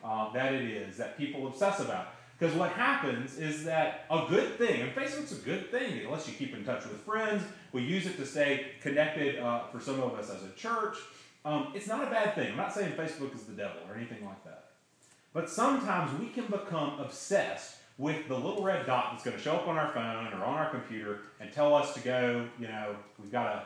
uh, 0.03 0.31
that 0.33 0.53
it 0.53 0.65
is 0.65 0.97
that 0.97 1.17
people 1.17 1.47
obsess 1.47 1.79
about. 1.79 2.09
Because 2.37 2.55
what 2.55 2.71
happens 2.71 3.39
is 3.39 3.63
that 3.63 4.05
a 4.11 4.25
good 4.29 4.57
thing, 4.57 4.81
and 4.81 4.93
Facebook's 4.93 5.31
a 5.31 5.41
good 5.41 5.71
thing, 5.71 6.05
unless 6.05 6.27
you 6.27 6.33
keep 6.35 6.53
in 6.53 6.63
touch 6.63 6.83
with 6.83 7.01
friends. 7.01 7.43
We 7.71 7.81
use 7.81 8.05
it 8.05 8.17
to 8.17 8.25
stay 8.25 8.67
connected 8.81 9.39
uh, 9.39 9.63
for 9.71 9.79
some 9.79 9.99
of 10.01 10.13
us 10.13 10.29
as 10.29 10.43
a 10.43 10.51
church. 10.55 10.97
Um, 11.43 11.71
it's 11.73 11.87
not 11.87 12.07
a 12.07 12.11
bad 12.11 12.35
thing. 12.35 12.51
I'm 12.51 12.57
not 12.57 12.73
saying 12.73 12.93
Facebook 12.93 13.33
is 13.33 13.43
the 13.43 13.53
devil 13.53 13.81
or 13.89 13.95
anything 13.95 14.23
like 14.25 14.43
that. 14.43 14.65
But 15.33 15.49
sometimes 15.49 16.19
we 16.19 16.27
can 16.27 16.45
become 16.45 16.99
obsessed 16.99 17.77
with 17.97 18.27
the 18.27 18.35
little 18.35 18.63
red 18.63 18.85
dot 18.85 19.09
that's 19.11 19.23
going 19.23 19.35
to 19.35 19.41
show 19.41 19.55
up 19.55 19.67
on 19.67 19.77
our 19.77 19.91
phone 19.91 20.27
or 20.33 20.45
on 20.45 20.55
our 20.55 20.69
computer 20.69 21.21
and 21.39 21.51
tell 21.51 21.73
us 21.73 21.93
to 21.95 21.99
go, 22.01 22.47
you 22.59 22.67
know, 22.67 22.95
we've 23.19 23.31
got 23.31 23.53
to 23.53 23.63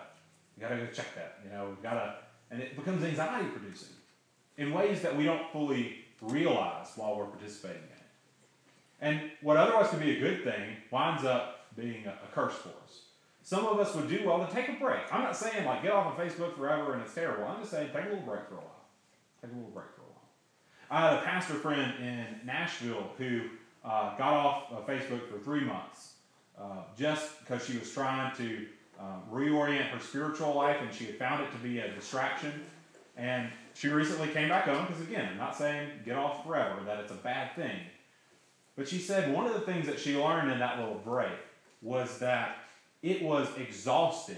we 0.57 0.61
gotta 0.61 0.77
go 0.77 0.85
check 0.87 1.15
that. 1.15 1.39
You 1.43 1.51
know, 1.51 1.67
we've 1.69 1.81
gotta, 1.81 2.15
and 2.49 2.61
it 2.61 2.75
becomes 2.75 3.03
anxiety 3.03 3.47
producing 3.49 3.89
in 4.57 4.71
ways 4.71 5.01
that 5.01 5.15
we 5.15 5.23
don't 5.23 5.51
fully 5.51 6.05
realize 6.21 6.87
while 6.95 7.17
we're 7.17 7.25
participating 7.25 7.81
in 7.81 7.89
it. 7.89 8.00
And 9.01 9.19
what 9.41 9.57
otherwise 9.57 9.89
could 9.89 9.99
be 9.99 10.17
a 10.17 10.19
good 10.19 10.43
thing 10.43 10.77
winds 10.91 11.25
up 11.25 11.65
being 11.75 12.05
a, 12.05 12.11
a 12.11 12.33
curse 12.33 12.53
for 12.53 12.69
us. 12.69 13.01
Some 13.43 13.65
of 13.65 13.79
us 13.79 13.95
would 13.95 14.07
do 14.07 14.21
well 14.25 14.45
to 14.45 14.53
take 14.53 14.69
a 14.69 14.73
break. 14.73 15.01
I'm 15.11 15.23
not 15.23 15.35
saying 15.35 15.65
like 15.65 15.81
get 15.81 15.91
off 15.91 16.17
of 16.17 16.25
Facebook 16.25 16.55
forever 16.55 16.93
and 16.93 17.01
it's 17.01 17.13
terrible. 17.13 17.45
I'm 17.45 17.59
just 17.59 17.71
saying 17.71 17.89
take 17.93 18.05
a 18.05 18.09
little 18.09 18.23
break 18.25 18.47
for 18.47 18.55
a 18.55 18.57
while. 18.57 18.85
Take 19.41 19.51
a 19.51 19.55
little 19.55 19.71
break 19.71 19.87
for 19.95 20.01
a 20.01 20.05
while. 20.05 20.29
I 20.91 21.09
had 21.09 21.19
a 21.19 21.21
pastor 21.23 21.55
friend 21.55 21.93
in 21.99 22.45
Nashville 22.45 23.09
who 23.17 23.41
uh, 23.83 24.15
got 24.17 24.33
off 24.33 24.71
of 24.71 24.85
Facebook 24.85 25.27
for 25.29 25.39
three 25.39 25.61
months 25.65 26.13
uh, 26.59 26.83
just 26.97 27.39
because 27.39 27.65
she 27.65 27.77
was 27.77 27.91
trying 27.91 28.35
to 28.35 28.67
um, 28.99 29.23
reorient 29.31 29.89
her 29.89 29.99
spiritual 29.99 30.53
life, 30.53 30.77
and 30.81 30.93
she 30.93 31.05
had 31.05 31.17
found 31.17 31.43
it 31.43 31.51
to 31.51 31.57
be 31.57 31.79
a 31.79 31.91
distraction. 31.93 32.51
And 33.17 33.49
she 33.73 33.87
recently 33.87 34.27
came 34.27 34.49
back 34.49 34.67
on 34.67 34.85
because, 34.85 35.01
again, 35.01 35.27
I'm 35.31 35.37
not 35.37 35.55
saying 35.55 35.89
get 36.05 36.17
off 36.17 36.45
forever, 36.45 36.81
that 36.85 36.99
it's 36.99 37.11
a 37.11 37.15
bad 37.15 37.55
thing. 37.55 37.77
But 38.75 38.87
she 38.87 38.99
said 38.99 39.33
one 39.33 39.45
of 39.45 39.53
the 39.53 39.61
things 39.61 39.85
that 39.87 39.99
she 39.99 40.17
learned 40.17 40.51
in 40.51 40.59
that 40.59 40.79
little 40.79 41.01
break 41.03 41.31
was 41.81 42.19
that 42.19 42.57
it 43.01 43.21
was 43.21 43.47
exhausting 43.57 44.37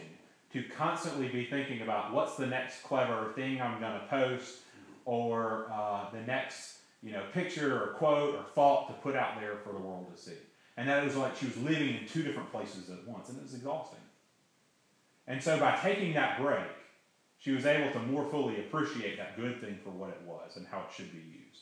to 0.54 0.64
constantly 0.64 1.28
be 1.28 1.46
thinking 1.46 1.82
about 1.82 2.14
what's 2.14 2.36
the 2.36 2.46
next 2.46 2.84
clever 2.84 3.32
thing 3.34 3.62
I'm 3.62 3.80
going 3.80 4.00
to 4.00 4.06
post 4.08 4.60
or 5.06 5.68
uh, 5.72 6.10
the 6.12 6.22
next 6.22 6.78
you 7.02 7.12
know 7.12 7.24
picture 7.34 7.84
or 7.84 7.88
quote 7.94 8.36
or 8.36 8.44
thought 8.56 8.88
to 8.88 8.94
put 8.94 9.16
out 9.16 9.40
there 9.40 9.58
for 9.64 9.74
the 9.74 9.80
world 9.80 10.16
to 10.16 10.22
see. 10.22 10.38
And 10.78 10.90
that 10.90 11.04
was 11.04 11.16
like 11.16 11.36
she 11.36 11.46
was 11.46 11.58
living 11.58 11.90
in 11.90 12.08
two 12.08 12.24
different 12.24 12.52
places 12.52 12.90
at 12.90 13.06
once, 13.08 13.30
and 13.30 13.38
it 13.38 13.44
was 13.44 13.54
exhausting. 13.54 14.00
And 15.28 15.42
so 15.42 15.60
by 15.60 15.78
taking 15.78 16.14
that 16.14 16.40
break, 16.42 16.66
she 17.38 17.52
was 17.52 17.66
able 17.66 17.92
to 17.92 18.00
more 18.00 18.26
fully 18.26 18.60
appreciate 18.60 19.18
that 19.18 19.38
good 19.38 19.62
thing 19.62 19.78
for 19.84 19.92
what 19.92 20.10
it 20.10 20.22
was 20.26 20.56
and 20.56 20.66
how 20.66 20.80
it 20.80 20.94
should 20.96 21.12
be 21.12 21.20
used. 21.20 21.62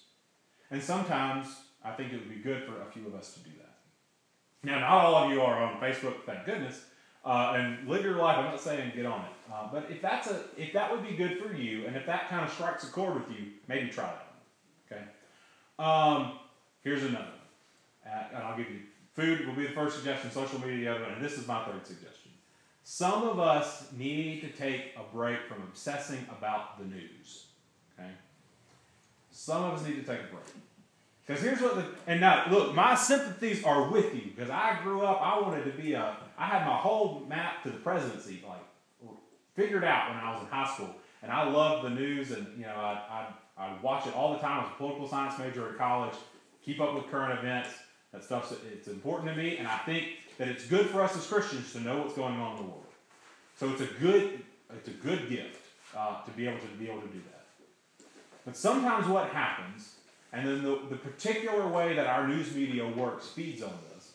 And 0.69 0.81
sometimes 0.81 1.47
I 1.83 1.91
think 1.91 2.13
it 2.13 2.17
would 2.17 2.29
be 2.29 2.35
good 2.35 2.63
for 2.63 2.81
a 2.81 2.91
few 2.91 3.07
of 3.07 3.15
us 3.15 3.33
to 3.33 3.39
do 3.39 3.49
that. 3.57 3.75
Now, 4.63 4.79
not 4.79 4.91
all 4.91 5.15
of 5.15 5.31
you 5.31 5.41
are 5.41 5.61
on 5.61 5.81
Facebook, 5.81 6.23
thank 6.25 6.45
goodness, 6.45 6.85
uh, 7.25 7.53
and 7.55 7.87
live 7.87 8.03
your 8.03 8.17
life. 8.17 8.37
I'm 8.37 8.45
not 8.45 8.61
saying 8.61 8.91
get 8.95 9.05
on 9.05 9.21
it, 9.21 9.53
uh, 9.53 9.69
but 9.71 9.87
if 9.89 10.01
that's 10.01 10.27
a 10.27 10.41
if 10.57 10.73
that 10.73 10.91
would 10.91 11.07
be 11.07 11.15
good 11.15 11.39
for 11.39 11.53
you, 11.53 11.87
and 11.87 11.95
if 11.95 12.05
that 12.05 12.29
kind 12.29 12.45
of 12.45 12.51
strikes 12.51 12.83
a 12.83 12.87
chord 12.87 13.15
with 13.15 13.29
you, 13.37 13.47
maybe 13.67 13.89
try 13.89 14.05
that. 14.05 14.27
Okay. 14.91 15.03
Um, 15.79 16.39
here's 16.83 17.03
another. 17.03 17.25
One. 17.25 18.13
Uh, 18.13 18.23
and 18.35 18.43
I'll 18.43 18.57
give 18.57 18.69
you 18.69 18.79
food 19.13 19.45
will 19.45 19.53
be 19.53 19.63
the 19.63 19.73
first 19.73 19.95
suggestion. 19.95 20.31
Social 20.31 20.59
media 20.59 20.77
the 20.77 20.95
other 20.95 21.03
and 21.05 21.23
this 21.23 21.37
is 21.37 21.47
my 21.47 21.63
third 21.65 21.85
suggestion. 21.85 22.31
Some 22.83 23.23
of 23.23 23.39
us 23.39 23.91
need 23.97 24.41
to 24.41 24.49
take 24.49 24.93
a 24.97 25.15
break 25.15 25.45
from 25.47 25.61
obsessing 25.63 26.25
about 26.35 26.79
the 26.79 26.85
news. 26.85 27.45
Okay. 27.97 28.09
Some 29.31 29.63
of 29.63 29.73
us 29.75 29.85
need 29.85 29.95
to 29.95 30.03
take 30.03 30.19
a 30.19 30.33
break. 30.33 30.45
Because 31.25 31.43
here's 31.43 31.61
what 31.61 31.75
the 31.75 31.85
and 32.07 32.19
now 32.19 32.45
look, 32.49 32.73
my 32.73 32.95
sympathies 32.95 33.63
are 33.63 33.89
with 33.89 34.13
you 34.15 34.31
because 34.35 34.49
I 34.49 34.79
grew 34.83 35.01
up. 35.01 35.21
I 35.21 35.39
wanted 35.39 35.65
to 35.65 35.81
be 35.81 35.93
a. 35.93 36.17
I 36.37 36.47
had 36.47 36.65
my 36.65 36.75
whole 36.75 37.23
map 37.29 37.63
to 37.63 37.69
the 37.69 37.77
presidency 37.77 38.43
like 38.47 38.61
figured 39.55 39.83
out 39.83 40.09
when 40.09 40.17
I 40.17 40.33
was 40.33 40.41
in 40.41 40.47
high 40.47 40.71
school, 40.73 40.95
and 41.21 41.31
I 41.31 41.47
loved 41.49 41.85
the 41.85 41.89
news, 41.91 42.31
and 42.31 42.47
you 42.57 42.65
know 42.65 42.75
I 42.75 43.27
I 43.57 43.63
I 43.63 43.77
watch 43.81 44.07
it 44.07 44.15
all 44.15 44.33
the 44.33 44.39
time. 44.39 44.59
I 44.59 44.63
was 44.63 44.71
a 44.73 44.77
political 44.77 45.07
science 45.07 45.37
major 45.37 45.69
in 45.69 45.75
college. 45.75 46.15
Keep 46.65 46.81
up 46.81 46.95
with 46.95 47.07
current 47.11 47.37
events. 47.37 47.69
That 48.11 48.23
stuff's 48.23 48.53
it's 48.73 48.87
important 48.87 49.29
to 49.29 49.35
me, 49.35 49.57
and 49.57 49.67
I 49.67 49.77
think 49.79 50.05
that 50.37 50.47
it's 50.47 50.65
good 50.65 50.87
for 50.87 51.01
us 51.01 51.15
as 51.15 51.25
Christians 51.27 51.71
to 51.73 51.79
know 51.81 51.99
what's 51.99 52.15
going 52.15 52.35
on 52.35 52.57
in 52.57 52.63
the 52.63 52.69
world. 52.69 52.85
So 53.57 53.69
it's 53.69 53.81
a 53.81 53.99
good 53.99 54.43
it's 54.75 54.87
a 54.87 54.91
good 54.91 55.29
gift 55.29 55.61
uh, 55.95 56.23
to 56.23 56.31
be 56.31 56.47
able 56.47 56.59
to 56.59 56.67
be 56.79 56.89
able 56.89 57.01
to 57.01 57.07
do 57.07 57.21
that. 57.31 57.45
But 58.43 58.57
sometimes 58.57 59.07
what 59.07 59.29
happens 59.29 59.97
and 60.33 60.47
then 60.47 60.63
the, 60.63 60.79
the 60.89 60.95
particular 60.95 61.67
way 61.67 61.93
that 61.93 62.07
our 62.07 62.27
news 62.27 62.55
media 62.55 62.87
works 62.87 63.27
feeds 63.27 63.61
on 63.61 63.73
this 63.93 64.11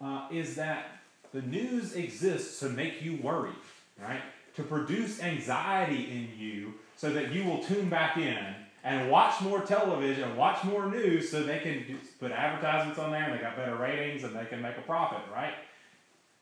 uh, 0.00 0.26
is 0.30 0.56
that 0.56 0.86
the 1.32 1.42
news 1.42 1.94
exists 1.94 2.60
to 2.60 2.68
make 2.68 3.02
you 3.02 3.18
worry, 3.22 3.52
right? 4.00 4.20
To 4.56 4.62
produce 4.62 5.22
anxiety 5.22 6.10
in 6.10 6.38
you 6.38 6.74
so 6.96 7.10
that 7.10 7.32
you 7.32 7.44
will 7.44 7.62
tune 7.62 7.88
back 7.88 8.16
in 8.16 8.38
and 8.84 9.10
watch 9.10 9.40
more 9.40 9.60
television, 9.60 10.36
watch 10.36 10.64
more 10.64 10.90
news 10.90 11.30
so 11.30 11.42
they 11.42 11.60
can 11.60 11.86
do, 11.86 11.96
put 12.18 12.32
advertisements 12.32 12.98
on 12.98 13.12
there 13.12 13.22
and 13.22 13.38
they 13.38 13.42
got 13.42 13.56
better 13.56 13.76
ratings 13.76 14.24
and 14.24 14.34
they 14.34 14.44
can 14.44 14.60
make 14.60 14.76
a 14.76 14.82
profit, 14.82 15.20
right? 15.32 15.54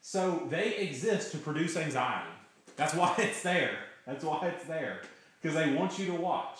So 0.01 0.47
they 0.49 0.77
exist 0.77 1.31
to 1.33 1.37
produce 1.37 1.77
anxiety. 1.77 2.31
That's 2.75 2.95
why 2.95 3.13
it's 3.19 3.43
there. 3.43 3.77
That's 4.07 4.23
why 4.25 4.47
it's 4.47 4.65
there. 4.65 5.01
Because 5.39 5.55
they 5.55 5.73
want 5.73 5.99
you 5.99 6.07
to 6.07 6.13
watch. 6.13 6.57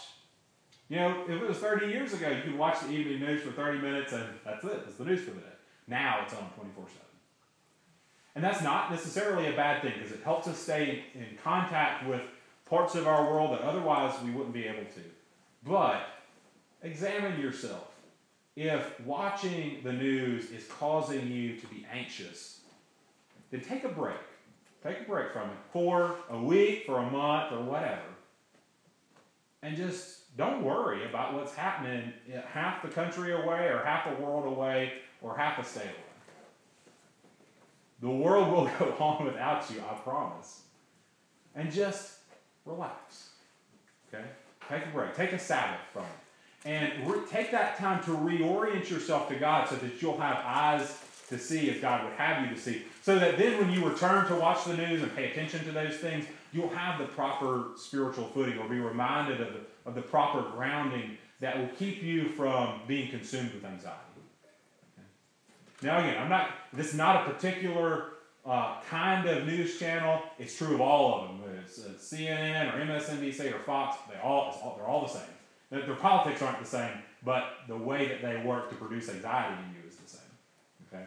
You 0.91 0.97
know, 0.97 1.23
if 1.25 1.41
it 1.41 1.47
was 1.47 1.57
30 1.57 1.85
years 1.87 2.11
ago, 2.11 2.27
you 2.27 2.41
could 2.41 2.57
watch 2.57 2.81
the 2.81 2.91
evening 2.91 3.21
news 3.21 3.41
for 3.41 3.51
30 3.51 3.79
minutes 3.79 4.11
and 4.11 4.25
that's 4.43 4.61
it. 4.65 4.83
That's 4.83 4.97
the 4.97 5.05
news 5.05 5.21
for 5.21 5.31
the 5.31 5.39
day. 5.39 5.53
Now 5.87 6.19
it's 6.21 6.33
on 6.33 6.49
24 6.57 6.83
7. 6.83 6.99
And 8.35 8.43
that's 8.43 8.61
not 8.61 8.91
necessarily 8.91 9.47
a 9.47 9.55
bad 9.55 9.81
thing 9.81 9.93
because 9.95 10.11
it 10.11 10.21
helps 10.21 10.49
us 10.49 10.57
stay 10.57 11.05
in 11.13 11.37
contact 11.41 12.05
with 12.09 12.21
parts 12.69 12.95
of 12.95 13.07
our 13.07 13.23
world 13.31 13.53
that 13.53 13.61
otherwise 13.61 14.13
we 14.21 14.31
wouldn't 14.31 14.53
be 14.53 14.65
able 14.65 14.83
to. 14.83 15.01
But 15.63 16.01
examine 16.83 17.39
yourself. 17.39 17.87
If 18.57 18.99
watching 19.05 19.79
the 19.85 19.93
news 19.93 20.51
is 20.51 20.65
causing 20.67 21.31
you 21.31 21.55
to 21.55 21.67
be 21.67 21.87
anxious, 21.89 22.59
then 23.49 23.61
take 23.61 23.85
a 23.85 23.89
break. 23.89 24.17
Take 24.83 24.99
a 24.99 25.03
break 25.03 25.31
from 25.31 25.51
it 25.51 25.57
for 25.71 26.17
a 26.29 26.37
week, 26.37 26.85
for 26.85 26.97
a 26.97 27.09
month, 27.09 27.53
or 27.53 27.61
whatever. 27.61 28.01
And 29.63 29.77
just 29.77 30.20
don't 30.37 30.63
worry 30.63 31.05
about 31.05 31.33
what's 31.33 31.53
happening 31.53 32.13
half 32.53 32.81
the 32.81 32.87
country 32.87 33.33
away 33.33 33.67
or 33.67 33.81
half 33.83 34.05
the 34.05 34.23
world 34.23 34.45
away 34.45 34.93
or 35.21 35.37
half 35.37 35.59
a 35.59 35.63
state 35.63 35.83
away. 35.83 35.95
The 38.01 38.09
world 38.09 38.51
will 38.51 38.65
go 38.79 38.95
on 38.99 39.25
without 39.25 39.69
you, 39.69 39.83
I 39.89 39.93
promise. 39.95 40.61
And 41.55 41.71
just 41.71 42.13
relax. 42.65 43.29
Okay? 44.07 44.23
Take 44.69 44.85
a 44.85 44.89
break. 44.89 45.15
Take 45.15 45.33
a 45.33 45.39
Sabbath 45.39 45.81
from 45.91 46.03
it. 46.03 46.09
And 46.63 47.07
re- 47.07 47.21
take 47.29 47.51
that 47.51 47.77
time 47.77 48.03
to 48.03 48.11
reorient 48.11 48.89
yourself 48.89 49.27
to 49.29 49.35
God 49.35 49.67
so 49.67 49.75
that 49.77 50.01
you'll 50.01 50.19
have 50.19 50.37
eyes 50.45 51.03
to 51.31 51.39
see 51.39 51.69
as 51.71 51.81
God 51.81 52.03
would 52.03 52.13
have 52.13 52.47
you 52.47 52.53
to 52.53 52.61
see. 52.61 52.83
So 53.01 53.17
that 53.17 53.37
then 53.37 53.57
when 53.57 53.71
you 53.71 53.87
return 53.87 54.27
to 54.27 54.35
watch 54.35 54.65
the 54.65 54.77
news 54.77 55.01
and 55.01 55.13
pay 55.15 55.31
attention 55.31 55.65
to 55.65 55.71
those 55.71 55.95
things, 55.95 56.25
you'll 56.53 56.69
have 56.69 56.99
the 56.99 57.05
proper 57.05 57.69
spiritual 57.75 58.25
footing 58.27 58.59
or 58.59 58.69
be 58.69 58.79
reminded 58.79 59.41
of 59.41 59.53
the 59.53 59.59
of 59.85 59.95
the 59.95 60.01
proper 60.01 60.47
grounding 60.51 61.17
that 61.39 61.57
will 61.57 61.69
keep 61.79 62.03
you 62.03 62.29
from 62.29 62.81
being 62.87 63.09
consumed 63.09 63.51
with 63.53 63.65
anxiety. 63.65 63.97
Okay. 64.95 65.07
Now, 65.87 65.97
again, 65.97 66.21
I'm 66.21 66.29
not. 66.29 66.51
This 66.71 66.89
is 66.89 66.95
not 66.95 67.27
a 67.27 67.33
particular 67.33 68.11
uh, 68.45 68.81
kind 68.89 69.27
of 69.27 69.45
news 69.45 69.79
channel. 69.79 70.21
It's 70.39 70.55
true 70.55 70.75
of 70.75 70.81
all 70.81 71.21
of 71.21 71.27
them. 71.27 71.41
It's, 71.63 71.77
it's 71.77 72.11
CNN 72.11 72.73
or 72.73 72.85
MSNBC 72.85 73.53
or 73.53 73.59
Fox. 73.59 73.97
They 74.09 74.19
all, 74.19 74.59
all 74.63 74.75
they're 74.77 74.87
all 74.87 75.01
the 75.01 75.13
same. 75.13 75.21
Their, 75.69 75.85
their, 75.85 75.95
politics 75.95 76.41
aren't 76.41 76.59
the 76.59 76.65
same, 76.65 76.91
but 77.23 77.45
the 77.67 77.77
way 77.77 78.07
that 78.07 78.21
they 78.21 78.43
work 78.45 78.69
to 78.69 78.75
produce 78.75 79.09
anxiety 79.09 79.55
in 79.63 79.75
you 79.75 79.89
is 79.89 79.95
the 79.95 80.09
same. 80.09 80.21
Okay. 80.91 81.05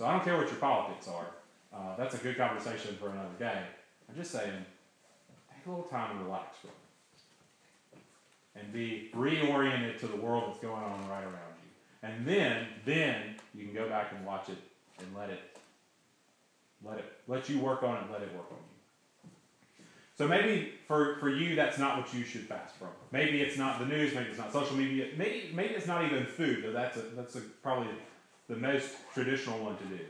So 0.00 0.06
I 0.06 0.12
don't 0.12 0.24
care 0.24 0.38
what 0.38 0.46
your 0.46 0.56
politics 0.56 1.08
are. 1.08 1.26
Uh, 1.74 1.94
that's 1.98 2.14
a 2.14 2.16
good 2.16 2.38
conversation 2.38 2.96
for 2.98 3.10
another 3.10 3.34
day. 3.38 3.64
I'm 4.08 4.16
just 4.16 4.30
saying, 4.30 4.64
take 5.54 5.66
a 5.66 5.68
little 5.68 5.84
time 5.84 6.16
to 6.16 6.24
relax 6.24 6.56
and 8.56 8.72
be 8.72 9.10
reoriented 9.14 10.00
to 10.00 10.06
the 10.06 10.16
world 10.16 10.44
that's 10.46 10.60
going 10.60 10.82
on 10.82 11.06
right 11.06 11.22
around 11.22 11.34
you. 11.34 11.68
And 12.02 12.26
then, 12.26 12.68
then 12.86 13.34
you 13.54 13.66
can 13.66 13.74
go 13.74 13.90
back 13.90 14.12
and 14.16 14.24
watch 14.24 14.48
it 14.48 14.56
and 15.00 15.14
let 15.14 15.28
it, 15.28 15.58
let 16.82 16.96
it, 16.96 17.04
let 17.28 17.50
you 17.50 17.58
work 17.58 17.82
on 17.82 17.98
it, 17.98 18.04
let 18.10 18.22
it 18.22 18.34
work 18.34 18.46
on 18.50 18.56
you. 18.56 19.76
So 20.16 20.26
maybe 20.26 20.72
for, 20.88 21.18
for 21.18 21.28
you, 21.28 21.54
that's 21.54 21.76
not 21.76 21.98
what 21.98 22.14
you 22.14 22.24
should 22.24 22.46
fast 22.46 22.74
from. 22.76 22.88
Maybe 23.12 23.42
it's 23.42 23.58
not 23.58 23.78
the 23.78 23.84
news, 23.84 24.14
maybe 24.14 24.30
it's 24.30 24.38
not 24.38 24.50
social 24.50 24.78
media, 24.78 25.08
maybe, 25.18 25.50
maybe 25.52 25.74
it's 25.74 25.86
not 25.86 26.06
even 26.06 26.24
food, 26.24 26.64
though 26.64 26.72
that's, 26.72 26.96
a, 26.96 27.02
that's 27.14 27.36
a, 27.36 27.40
probably 27.62 27.88
the 28.50 28.56
most 28.56 28.96
traditional 29.14 29.60
one 29.60 29.76
to 29.78 29.84
do. 29.84 30.00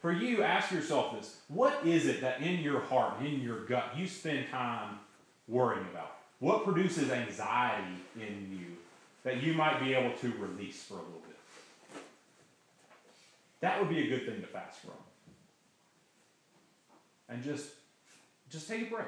For 0.00 0.12
you, 0.12 0.42
ask 0.42 0.70
yourself 0.70 1.14
this 1.16 1.36
what 1.48 1.84
is 1.84 2.06
it 2.06 2.20
that 2.22 2.40
in 2.40 2.60
your 2.60 2.80
heart, 2.80 3.20
in 3.20 3.40
your 3.40 3.64
gut, 3.66 3.92
you 3.96 4.06
spend 4.06 4.48
time 4.48 5.00
worrying 5.48 5.86
about? 5.92 6.16
What 6.38 6.64
produces 6.64 7.10
anxiety 7.10 7.96
in 8.16 8.56
you 8.58 8.76
that 9.24 9.42
you 9.42 9.52
might 9.52 9.80
be 9.80 9.94
able 9.94 10.16
to 10.18 10.32
release 10.38 10.82
for 10.82 10.94
a 10.94 10.98
little 10.98 11.22
bit? 11.26 12.02
That 13.60 13.80
would 13.80 13.88
be 13.88 14.04
a 14.04 14.08
good 14.08 14.26
thing 14.26 14.40
to 14.40 14.46
fast 14.46 14.80
from. 14.80 14.92
And 17.28 17.42
just 17.42 17.70
just 18.48 18.68
take 18.68 18.88
a 18.88 18.90
break. 18.94 19.06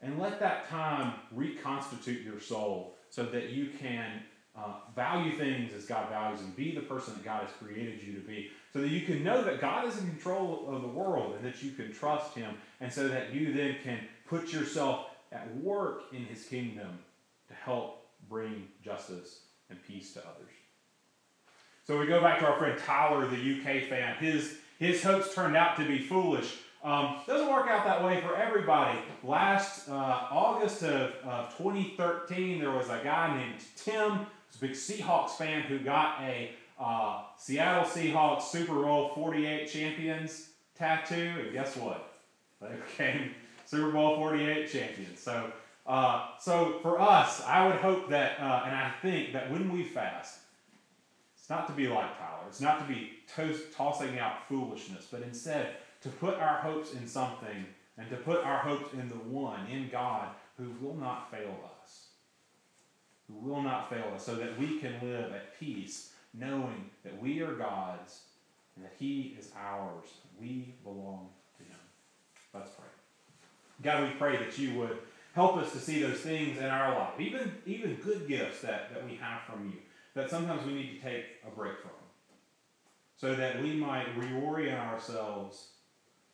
And 0.00 0.18
let 0.18 0.40
that 0.40 0.68
time 0.68 1.14
reconstitute 1.32 2.22
your 2.22 2.40
soul 2.40 2.96
so 3.10 3.24
that 3.24 3.50
you 3.50 3.68
can 3.78 4.22
uh, 4.56 4.74
value 4.94 5.36
things 5.36 5.72
as 5.72 5.86
God 5.86 6.08
values 6.10 6.40
and 6.40 6.54
be 6.54 6.74
the 6.74 6.82
person 6.82 7.14
that 7.14 7.24
God 7.24 7.42
has 7.42 7.50
created 7.58 8.02
you 8.02 8.12
to 8.14 8.20
be. 8.20 8.50
So 8.72 8.80
that 8.80 8.88
you 8.88 9.02
can 9.02 9.24
know 9.24 9.42
that 9.42 9.60
God 9.60 9.86
is 9.86 9.98
in 9.98 10.08
control 10.08 10.66
of 10.68 10.82
the 10.82 10.88
world 10.88 11.34
and 11.36 11.44
that 11.44 11.62
you 11.62 11.72
can 11.72 11.92
trust 11.92 12.34
Him. 12.34 12.54
And 12.80 12.92
so 12.92 13.08
that 13.08 13.32
you 13.32 13.52
then 13.52 13.76
can 13.82 13.98
put 14.26 14.52
yourself 14.52 15.06
at 15.32 15.54
work 15.56 16.04
in 16.12 16.24
his 16.24 16.44
kingdom 16.44 16.98
to 17.48 17.54
help 17.54 18.06
bring 18.28 18.68
justice 18.84 19.40
and 19.70 19.82
peace 19.86 20.12
to 20.14 20.20
others. 20.20 20.52
So 21.86 21.98
we 21.98 22.06
go 22.06 22.20
back 22.20 22.38
to 22.40 22.46
our 22.46 22.58
friend 22.58 22.78
Tyler, 22.78 23.26
the 23.26 23.36
UK 23.36 23.88
fan. 23.88 24.16
His, 24.16 24.58
his 24.78 25.02
hopes 25.02 25.34
turned 25.34 25.56
out 25.56 25.76
to 25.76 25.84
be 25.84 25.98
foolish. 25.98 26.58
Um, 26.84 27.16
doesn't 27.26 27.48
work 27.48 27.68
out 27.68 27.84
that 27.84 28.04
way 28.04 28.20
for 28.20 28.36
everybody. 28.36 28.98
Last 29.22 29.88
uh, 29.88 29.92
August 30.30 30.82
of, 30.82 31.12
of 31.24 31.56
2013, 31.56 32.60
there 32.60 32.70
was 32.70 32.88
a 32.88 33.00
guy 33.02 33.36
named 33.36 33.60
Tim, 33.76 34.26
big 34.58 34.72
Seahawks 34.72 35.30
fan, 35.30 35.62
who 35.62 35.78
got 35.78 36.20
a 36.22 36.50
uh, 36.78 37.22
Seattle 37.38 37.84
Seahawks 37.84 38.42
Super 38.42 38.74
Bowl 38.74 39.12
48 39.14 39.70
champions 39.70 40.48
tattoo. 40.74 41.32
And 41.40 41.52
guess 41.52 41.76
what? 41.76 42.08
They 42.62 42.68
became 42.76 43.34
Super 43.64 43.90
Bowl 43.90 44.14
48 44.18 44.70
champions. 44.70 45.18
So, 45.18 45.50
uh, 45.84 46.28
so 46.38 46.78
for 46.80 47.00
us, 47.00 47.42
I 47.42 47.66
would 47.66 47.74
hope 47.74 48.08
that, 48.10 48.38
uh, 48.38 48.62
and 48.66 48.72
I 48.72 48.92
think 49.02 49.32
that 49.32 49.50
when 49.50 49.72
we 49.72 49.82
fast, 49.82 50.38
it's 51.36 51.50
not 51.50 51.66
to 51.66 51.72
be 51.72 51.88
like 51.88 52.16
Tyler. 52.18 52.44
It's 52.46 52.60
not 52.60 52.78
to 52.78 52.84
be 52.84 53.10
tossing 53.74 54.20
out 54.20 54.46
foolishness, 54.48 55.08
but 55.10 55.22
instead 55.22 55.70
to 56.02 56.08
put 56.08 56.34
our 56.36 56.58
hopes 56.58 56.92
in 56.94 57.08
something 57.08 57.66
and 57.98 58.08
to 58.10 58.16
put 58.16 58.44
our 58.44 58.58
hopes 58.58 58.92
in 58.92 59.08
the 59.08 59.16
one, 59.16 59.66
in 59.66 59.88
God, 59.88 60.28
who 60.56 60.70
will 60.80 60.94
not 60.96 61.32
fail 61.32 61.58
us. 61.64 61.81
Who 63.40 63.48
will 63.48 63.62
not 63.62 63.90
fail 63.90 64.12
us, 64.14 64.24
so 64.24 64.34
that 64.36 64.58
we 64.58 64.78
can 64.78 64.94
live 65.02 65.32
at 65.32 65.58
peace, 65.58 66.12
knowing 66.34 66.90
that 67.04 67.20
we 67.20 67.40
are 67.40 67.54
God's 67.54 68.20
and 68.76 68.84
that 68.84 68.92
He 68.98 69.36
is 69.38 69.50
ours. 69.56 70.08
We 70.40 70.74
belong 70.82 71.28
to 71.58 71.64
Him. 71.64 71.78
Let's 72.54 72.70
pray. 72.70 72.86
God, 73.82 74.08
we 74.08 74.14
pray 74.14 74.36
that 74.36 74.58
you 74.58 74.78
would 74.78 74.98
help 75.34 75.56
us 75.56 75.72
to 75.72 75.78
see 75.78 76.02
those 76.02 76.20
things 76.20 76.58
in 76.58 76.66
our 76.66 76.94
life, 76.94 77.18
even, 77.18 77.52
even 77.66 77.94
good 77.96 78.28
gifts 78.28 78.60
that, 78.62 78.92
that 78.92 79.04
we 79.04 79.16
have 79.16 79.42
from 79.42 79.66
you, 79.66 79.78
that 80.14 80.30
sometimes 80.30 80.64
we 80.66 80.74
need 80.74 81.00
to 81.00 81.08
take 81.08 81.24
a 81.46 81.50
break 81.50 81.78
from, 81.80 81.90
so 83.16 83.34
that 83.34 83.62
we 83.62 83.74
might 83.74 84.06
reorient 84.18 84.78
ourselves 84.78 85.68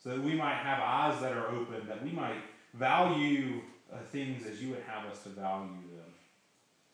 so 0.03 0.11
that 0.11 0.23
we 0.23 0.35
might 0.35 0.55
have 0.55 0.79
eyes 0.81 1.21
that 1.21 1.33
are 1.33 1.49
open, 1.49 1.87
that 1.89 2.03
we 2.03 2.11
might 2.11 2.43
value 2.75 3.61
uh, 3.93 3.99
things 4.11 4.47
as 4.47 4.63
you 4.63 4.71
would 4.71 4.83
have 4.87 5.11
us 5.11 5.23
to 5.25 5.29
value 5.31 5.77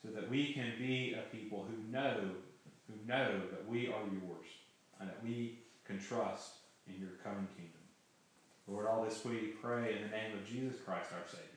so 0.05 0.11
that 0.11 0.29
we 0.29 0.53
can 0.53 0.73
be 0.79 1.15
a 1.15 1.35
people 1.35 1.67
who 1.67 1.91
know, 1.91 2.31
who 2.87 3.09
know 3.09 3.41
that 3.51 3.67
we 3.67 3.87
are 3.87 4.05
yours, 4.13 4.47
and 5.01 5.09
that 5.09 5.19
we 5.25 5.61
can 5.87 5.99
trust 5.99 6.57
in 6.87 7.01
your 7.01 7.13
coming 7.23 7.49
kingdom. 7.57 7.81
Lord, 8.67 8.87
all 8.87 9.05
this 9.05 9.25
we 9.25 9.55
pray 9.63 9.97
in 9.97 10.03
the 10.03 10.17
name 10.17 10.35
of 10.35 10.47
Jesus 10.47 10.79
Christ 10.85 11.11
our 11.13 11.27
Savior. 11.27 11.54